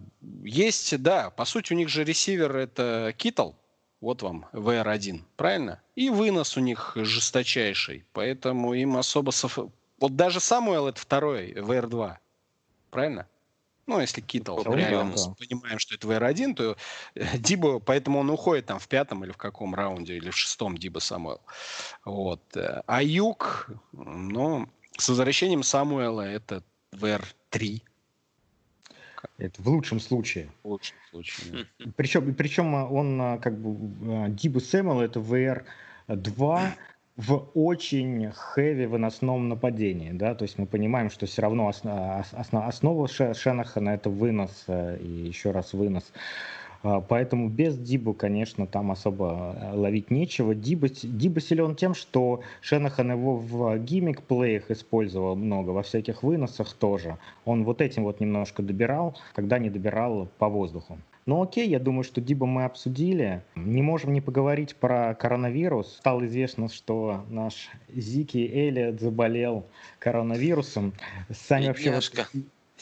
[0.44, 3.52] есть, да, по сути, у них же ресивер это Китл,
[4.00, 5.82] вот вам VR1, правильно?
[5.94, 9.30] И вынос у них жесточайший, поэтому им особо...
[9.30, 9.58] Соф...
[10.00, 12.16] Вот даже Самуэл это второй, VR2,
[12.90, 13.28] правильно?
[13.86, 15.34] Ну, если Китл, ну, реально да.
[15.38, 16.76] понимаем, что это VR1, то
[17.14, 20.78] э, Дибо, поэтому он уходит там в пятом или в каком раунде, или в шестом
[20.78, 21.40] Дибо Самуэл.
[22.04, 22.42] Вот.
[22.54, 27.82] А Юг, ну, с возвращением Самуэла это VR3,
[29.38, 30.50] это в лучшем случае.
[30.62, 31.66] В лучшем случае.
[31.78, 31.92] Да.
[31.96, 36.70] Причем, причем он а, как бы а, Дибу Сэмэл это VR2
[37.20, 42.66] в очень хэви выносном нападении, да, то есть мы понимаем, что все равно основ, основ,
[42.66, 46.12] основа Шенахана это вынос э, и еще раз вынос.
[46.82, 50.54] А, поэтому без Дибу, конечно, там особо э, ловить нечего.
[50.54, 57.18] Диба, Диба силен тем, что Шенахан его в гиммик-плеях использовал много, во всяких выносах тоже.
[57.44, 60.98] Он вот этим вот немножко добирал, когда не добирал по воздуху.
[61.26, 63.42] Ну окей, я думаю, что Диба мы обсудили.
[63.54, 65.96] Не можем не поговорить про коронавирус.
[65.98, 69.66] Стало известно, что наш Зики Элиот заболел
[69.98, 70.92] коронавирусом.
[71.30, 72.10] Сами вообще вот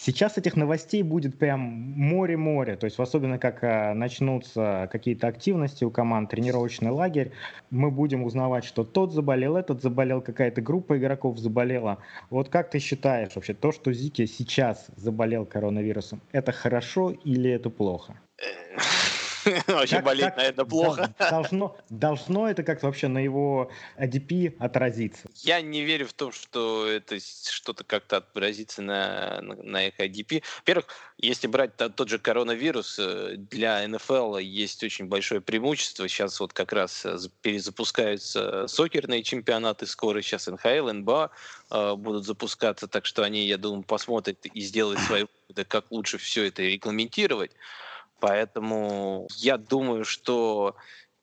[0.00, 5.90] Сейчас этих новостей будет прям море-море, то есть особенно как а, начнутся какие-то активности у
[5.90, 7.32] команд, тренировочный лагерь,
[7.70, 11.98] мы будем узнавать, что тот заболел, этот заболел, какая-то группа игроков заболела.
[12.30, 17.68] Вот как ты считаешь вообще, то, что Зики сейчас заболел коронавирусом, это хорошо или это
[17.68, 18.14] плохо?
[19.66, 21.14] Вообще болеть, наверное, плохо.
[21.18, 25.28] Должно, должно это как-то вообще на его ADP отразиться?
[25.36, 30.42] Я не верю в то, что это что-то как-то отразится на, на, их ADP.
[30.58, 30.86] Во-первых,
[31.18, 36.08] если брать тот же коронавирус, э, для НФЛ есть очень большое преимущество.
[36.08, 41.30] Сейчас вот как раз э, перезапускаются сокерные чемпионаты, скоро сейчас НХЛ, НБА
[41.70, 45.24] э, будут запускаться, так что они, я думаю, посмотрят и сделают свои
[45.68, 47.52] как лучше все это регламентировать.
[48.20, 50.76] Поэтому я думаю, что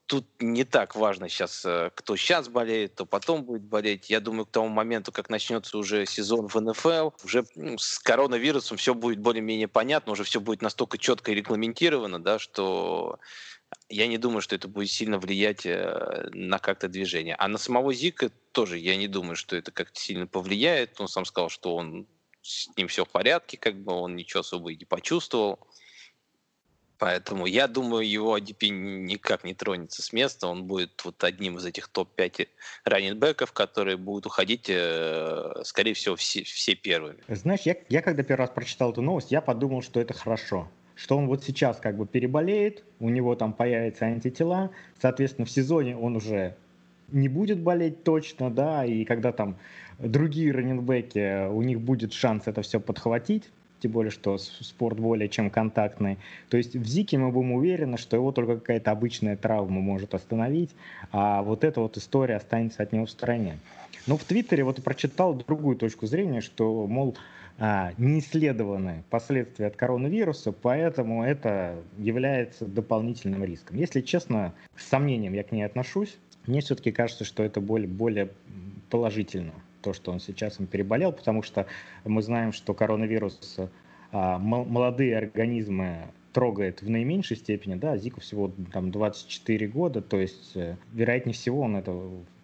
[0.05, 4.09] тут не так важно сейчас, э, кто сейчас болеет, кто потом будет болеть.
[4.09, 7.45] Я думаю, к тому моменту, как начнется уже сезон в НФЛ, уже
[7.77, 13.19] с коронавирусом все будет более-менее понятно, уже все будет настолько четко и регламентировано, да, что
[13.89, 17.35] я не думаю, что это будет сильно влиять э, на как-то движение.
[17.35, 20.99] А на самого Зика тоже я не думаю, что это как-то сильно повлияет.
[21.01, 22.07] Он сам сказал, что он
[22.41, 25.59] с ним все в порядке, как бы он ничего особо и не почувствовал.
[26.97, 30.47] Поэтому я думаю, его ADP никак не тронется с места.
[30.47, 32.47] Он будет вот одним из этих топ-5
[32.85, 37.17] раненбеков, которые будут уходить, э, скорее всего, все, все первыми.
[37.27, 40.69] Знаешь, я, я когда первый раз прочитал эту новость, я подумал, что это хорошо.
[40.95, 44.71] Что он вот сейчас как бы переболеет, у него там появятся антитела,
[45.01, 46.55] соответственно, в сезоне он уже
[47.09, 49.57] не будет болеть точно, да, и когда там
[49.99, 53.49] другие раненбеки, у них будет шанс это все подхватить,
[53.79, 56.17] тем более, что спорт более чем контактный.
[56.49, 60.71] То есть в Зике мы будем уверены, что его только какая-то обычная травма может остановить,
[61.11, 63.59] а вот эта вот история останется от него в стороне.
[64.07, 67.15] Но в Твиттере вот прочитал другую точку зрения, что, мол,
[67.57, 73.77] а, не исследованы последствия от коронавируса, поэтому это является дополнительным риском.
[73.77, 76.17] Если честно, с сомнением я к ней отношусь.
[76.47, 78.29] Мне все-таки кажется, что это более, более
[78.91, 79.53] положительно
[79.85, 81.67] то, что он сейчас им переболел, потому что
[82.03, 83.57] мы знаем, что коронавирус
[84.11, 90.55] а, молодые организмы трогает в наименьшей степени, да, Зику всего там 24 года, то есть,
[90.55, 91.91] э, вероятнее всего, он это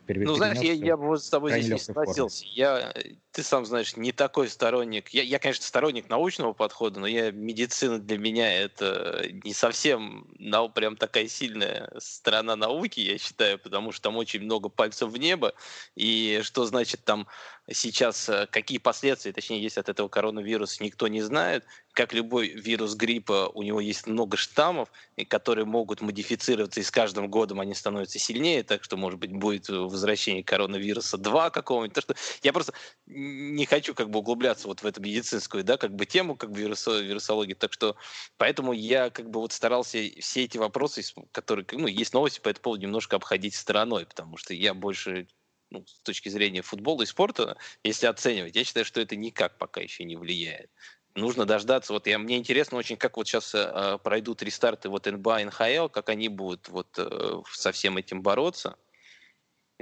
[0.08, 2.46] Ну, знаешь, я, я бы с тобой здесь не согласился.
[2.54, 2.94] Я
[3.32, 5.10] ты сам знаешь, не такой сторонник.
[5.10, 10.70] Я, я, конечно, сторонник научного подхода, но я медицина для меня это не совсем нау,
[10.70, 15.54] прям такая сильная сторона науки, я считаю, потому что там очень много пальцев в небо.
[15.96, 17.28] И что значит там
[17.72, 21.66] сейчас, э, какие последствия, точнее, есть от этого коронавируса, никто не знает.
[21.94, 24.90] Как любой вирус гриппа, у него есть много штаммов,
[25.28, 29.70] которые могут модифицироваться, и с каждым годом они становятся сильнее, так что, может быть, будет
[29.70, 32.04] возвращение коронавируса 2 какого-нибудь.
[32.44, 32.74] Я просто
[33.22, 36.60] не хочу как бы углубляться вот в эту медицинскую, да, как бы тему, как бы
[36.60, 37.54] вирусо, вирусологии.
[37.54, 37.96] Так что
[38.38, 42.64] поэтому я как бы вот старался все эти вопросы, которые, ну, есть новости по этому
[42.64, 45.28] поводу, немножко обходить стороной, потому что я больше
[45.70, 49.82] ну, с точки зрения футбола и спорта, если оценивать, я считаю, что это никак пока
[49.82, 50.70] еще не влияет.
[51.14, 51.92] Нужно дождаться.
[51.92, 56.10] Вот я, мне интересно очень, как вот сейчас э, пройдут рестарты вот НБА, НХЛ, как
[56.10, 58.78] они будут вот э, со всем этим бороться,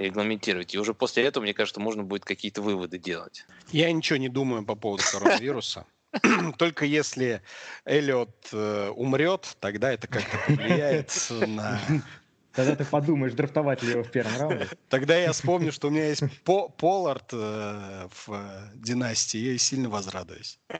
[0.00, 0.74] регламентировать.
[0.74, 3.44] И уже после этого, мне кажется, можно будет какие-то выводы делать.
[3.70, 5.86] Я ничего не думаю по поводу коронавируса.
[6.58, 7.42] Только если
[7.84, 11.12] Эллиот э, умрет, тогда это как-то повлияет
[11.46, 11.80] на
[12.52, 14.68] Тогда ты подумаешь, драфтовать ли его в первом раунде.
[14.88, 19.88] Тогда я вспомню, что у меня есть по Полард э, в э, династии, и сильно
[19.88, 20.58] возрадуюсь.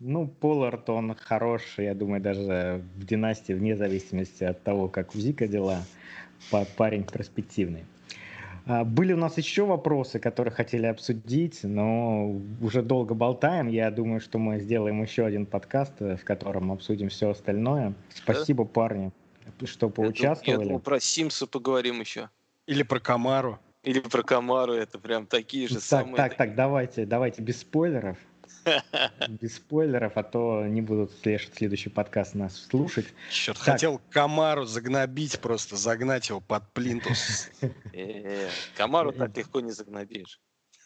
[0.00, 5.18] Ну, Полард, он хороший, я думаю, даже в династии, вне зависимости от того, как у
[5.18, 5.82] Зика дела,
[6.76, 7.84] парень перспективный.
[8.66, 13.68] А, были у нас еще вопросы, которые хотели обсудить, но уже долго болтаем.
[13.68, 17.94] Я думаю, что мы сделаем еще один подкаст, э, в котором обсудим все остальное.
[18.14, 19.12] Спасибо, парни
[19.66, 20.60] что поучаствовали.
[20.60, 22.30] Я думал, про Симса поговорим еще.
[22.66, 23.58] Или про Камару.
[23.82, 26.16] Или про Камару, это прям такие же так, самые.
[26.16, 28.18] Так, так, давайте, давайте без спойлеров.
[29.28, 33.06] Без спойлеров, а то не будут следующий подкаст нас слушать.
[33.30, 33.74] Черт, так.
[33.74, 37.50] хотел Камару загнобить, просто загнать его под плинтус.
[37.92, 40.40] Э, Камару так легко не загнобишь.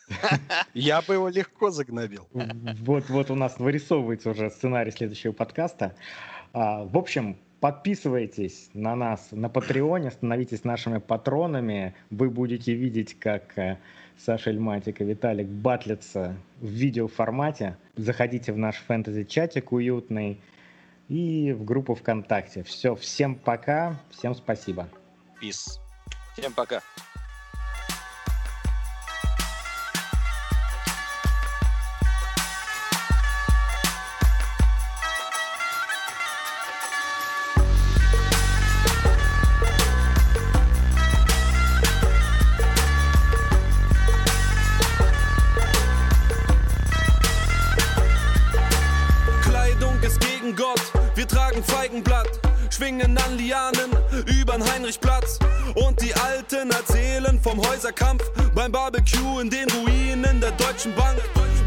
[0.75, 2.29] Я бы его легко загнобил.
[2.33, 5.95] Вот, вот у нас вырисовывается уже сценарий следующего подкаста.
[6.53, 11.95] А, в общем, Подписывайтесь на нас на Патреоне, становитесь нашими патронами.
[12.11, 13.79] Вы будете видеть, как э,
[14.19, 17.77] Саша Эльматик и Виталик батлятся в видеоформате.
[17.97, 20.41] Заходите в наш фэнтези-чатик уютный
[21.09, 22.63] и в группу ВКонтакте.
[22.63, 24.89] Все, всем пока, всем спасибо.
[25.43, 25.79] Peace.
[26.37, 26.81] Всем пока.
[57.73, 58.23] Häuserkampf
[58.55, 61.19] beim Barbecue in den Ruinen der Deutschen Bank.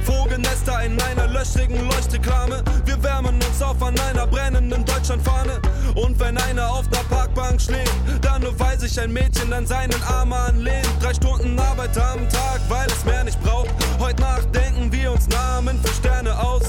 [0.03, 2.63] Vogelnester in einer löchrigen Leuchtreklame.
[2.85, 5.59] Wir wärmen uns auf an einer brennenden Deutschlandfahne.
[5.95, 7.91] Und wenn einer auf der Parkbank schläft,
[8.21, 10.87] dann nur weil sich ein Mädchen an seinen Arm anlehnt.
[11.01, 13.71] Drei Stunden Arbeit am Tag, weil es mehr nicht braucht.
[13.97, 16.61] Heute Nacht denken wir uns Namen für Sterne aus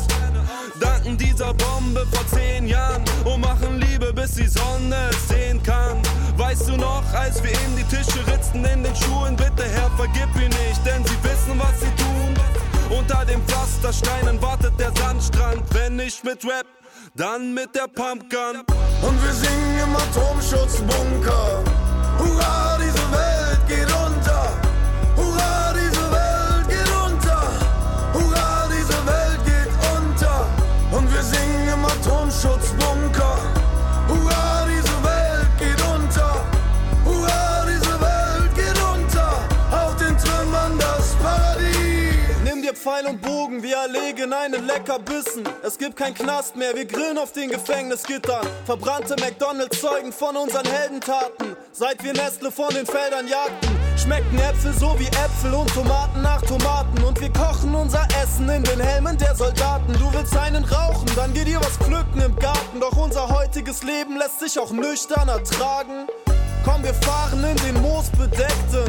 [0.80, 6.05] danken dieser Bombe vor zehn Jahren und machen Liebe, bis die Sonne es sehen kann.
[6.58, 10.34] Weißt du noch, als wir ihm die Tische ritzten in den Schuhen, bitte Herr, vergib
[10.36, 12.98] ihn nicht, denn sie wissen, was sie tun.
[12.98, 16.64] Unter dem Pflastersteinen wartet der Sandstrand, wenn nicht mit Rap,
[17.14, 18.64] dann mit der Pumpgun.
[19.02, 21.62] Und wir singen im Atomschutzbunker.
[22.18, 22.65] Hurra,
[42.96, 45.44] Pfeil und Bogen, wir erlegen einen Leckerbissen.
[45.62, 48.46] Es gibt kein Knast mehr, wir grillen auf den Gefängnisgittern.
[48.64, 51.56] Verbrannte McDonalds zeugen von unseren Heldentaten.
[51.72, 53.76] Seit wir Nestle von den Feldern jagten.
[53.98, 57.02] Schmecken Äpfel so wie Äpfel und Tomaten nach Tomaten.
[57.02, 59.92] Und wir kochen unser Essen in den Helmen der Soldaten.
[59.94, 62.80] Du willst einen rauchen, dann geh dir was pflücken im Garten.
[62.80, 66.06] Doch unser heutiges Leben lässt sich auch nüchtern ertragen.
[66.64, 68.84] Komm, wir fahren in den moosbedeckten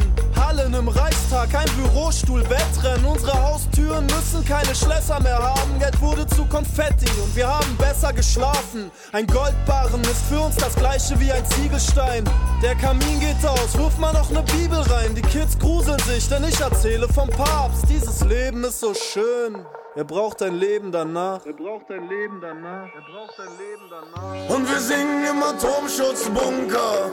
[0.48, 3.04] Hallen im Reichstag, ein Bürostuhl, Wettrennen.
[3.04, 5.78] Unsere Haustüren müssen keine Schlösser mehr haben.
[5.78, 8.90] Geld wurde zu Konfetti und wir haben besser geschlafen.
[9.12, 12.24] Ein Goldbarren ist für uns das gleiche wie ein Ziegelstein.
[12.62, 15.14] Der Kamin geht aus, wirf mal noch ne Bibel rein.
[15.14, 17.84] Die Kids gruseln sich, denn ich erzähle vom Papst.
[17.90, 19.66] Dieses Leben ist so schön.
[19.96, 21.44] Er braucht ein Leben danach.
[21.44, 22.88] Er braucht ein Leben danach.
[22.94, 24.56] Er braucht ein Leben danach.
[24.56, 27.10] Und wir singen im Atomschutzbunker.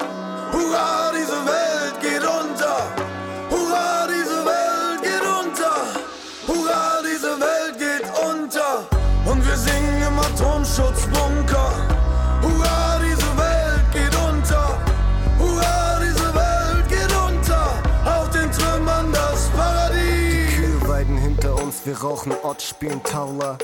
[0.54, 3.25] Hurra, diese Welt geht unter.
[3.50, 5.76] Hurra, diese Welt geht unter.
[6.48, 8.86] Hurra, diese Welt geht unter.
[9.30, 11.72] Und wir singen im Atomschutzbunker.
[12.42, 14.78] Hurra, diese Welt geht unter.
[15.40, 17.66] Hurra, diese Welt geht unter.
[18.06, 20.56] Auf den Trümmern das Paradies.
[20.56, 23.58] Kühe weiden hinter uns, wir rauchen Ott, spielen Tauler.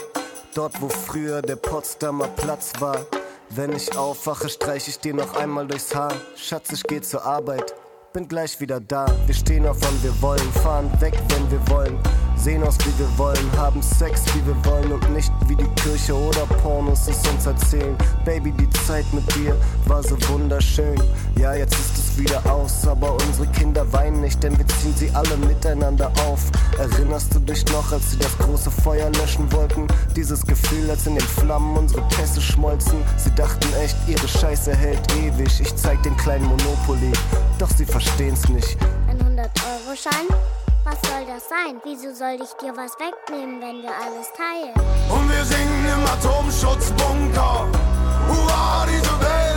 [0.54, 3.06] Dort, wo früher der Potsdamer Platz war.
[3.50, 6.14] Wenn ich aufwache, streich ich dir noch einmal durchs Haar.
[6.36, 7.74] Schatz, ich geh zur Arbeit.
[8.14, 9.06] Bin gleich wieder da.
[9.26, 10.52] Wir stehen auf, wann wir wollen.
[10.62, 11.98] Fahren weg, wenn wir wollen.
[12.36, 16.16] Sehen aus wie wir wollen, haben Sex wie wir wollen und nicht wie die Kirche
[16.16, 17.96] oder Pornos es uns erzählen.
[18.26, 19.56] Baby, die Zeit mit dir
[19.86, 21.00] war so wunderschön.
[21.38, 25.12] Ja, jetzt ist es wieder aus, aber unsere Kinder weinen nicht, denn wir ziehen sie
[25.12, 26.50] alle miteinander auf.
[26.80, 29.86] Erinnerst du dich noch, als sie das große Feuer löschen wollten?
[30.16, 33.04] Dieses Gefühl, als in den Flammen unsere Pässe schmolzen.
[33.18, 35.62] Sie dachten echt, ihre Scheiße hält ewig.
[35.62, 37.12] Ich zeig den kleinen Monopoly,
[37.62, 38.76] doch sie verstehen's nicht.
[39.08, 40.28] Ein 100-Euro-Schein?
[40.84, 41.80] Was soll das sein?
[41.84, 44.74] Wieso soll ich dir was wegnehmen, wenn wir alles teilen?
[45.10, 47.68] Und wir singen im Atomschutzbunker.
[48.28, 49.51] Hurra, diese Welt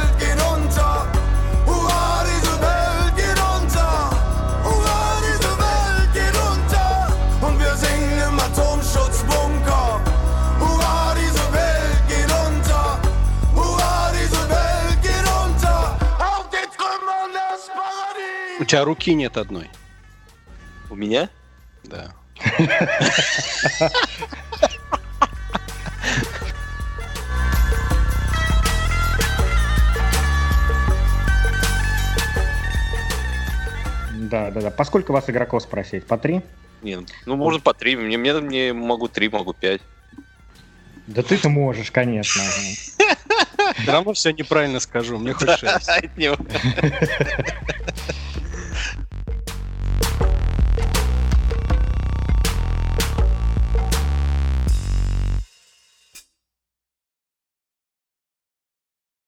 [18.74, 19.70] тебя руки нет одной.
[20.90, 21.28] У меня?
[21.84, 22.12] Да.
[34.18, 34.70] Да, да, да.
[34.72, 36.04] Поскольку вас игроков спросить?
[36.04, 36.40] По три?
[36.82, 37.94] Не, ну можно по три.
[37.94, 39.82] Мне, мне, мне могу три, могу пять.
[41.06, 42.42] Да ты-то можешь, конечно.
[42.42, 45.18] Все равно все неправильно скажу.
[45.18, 45.88] Мне хоть шесть.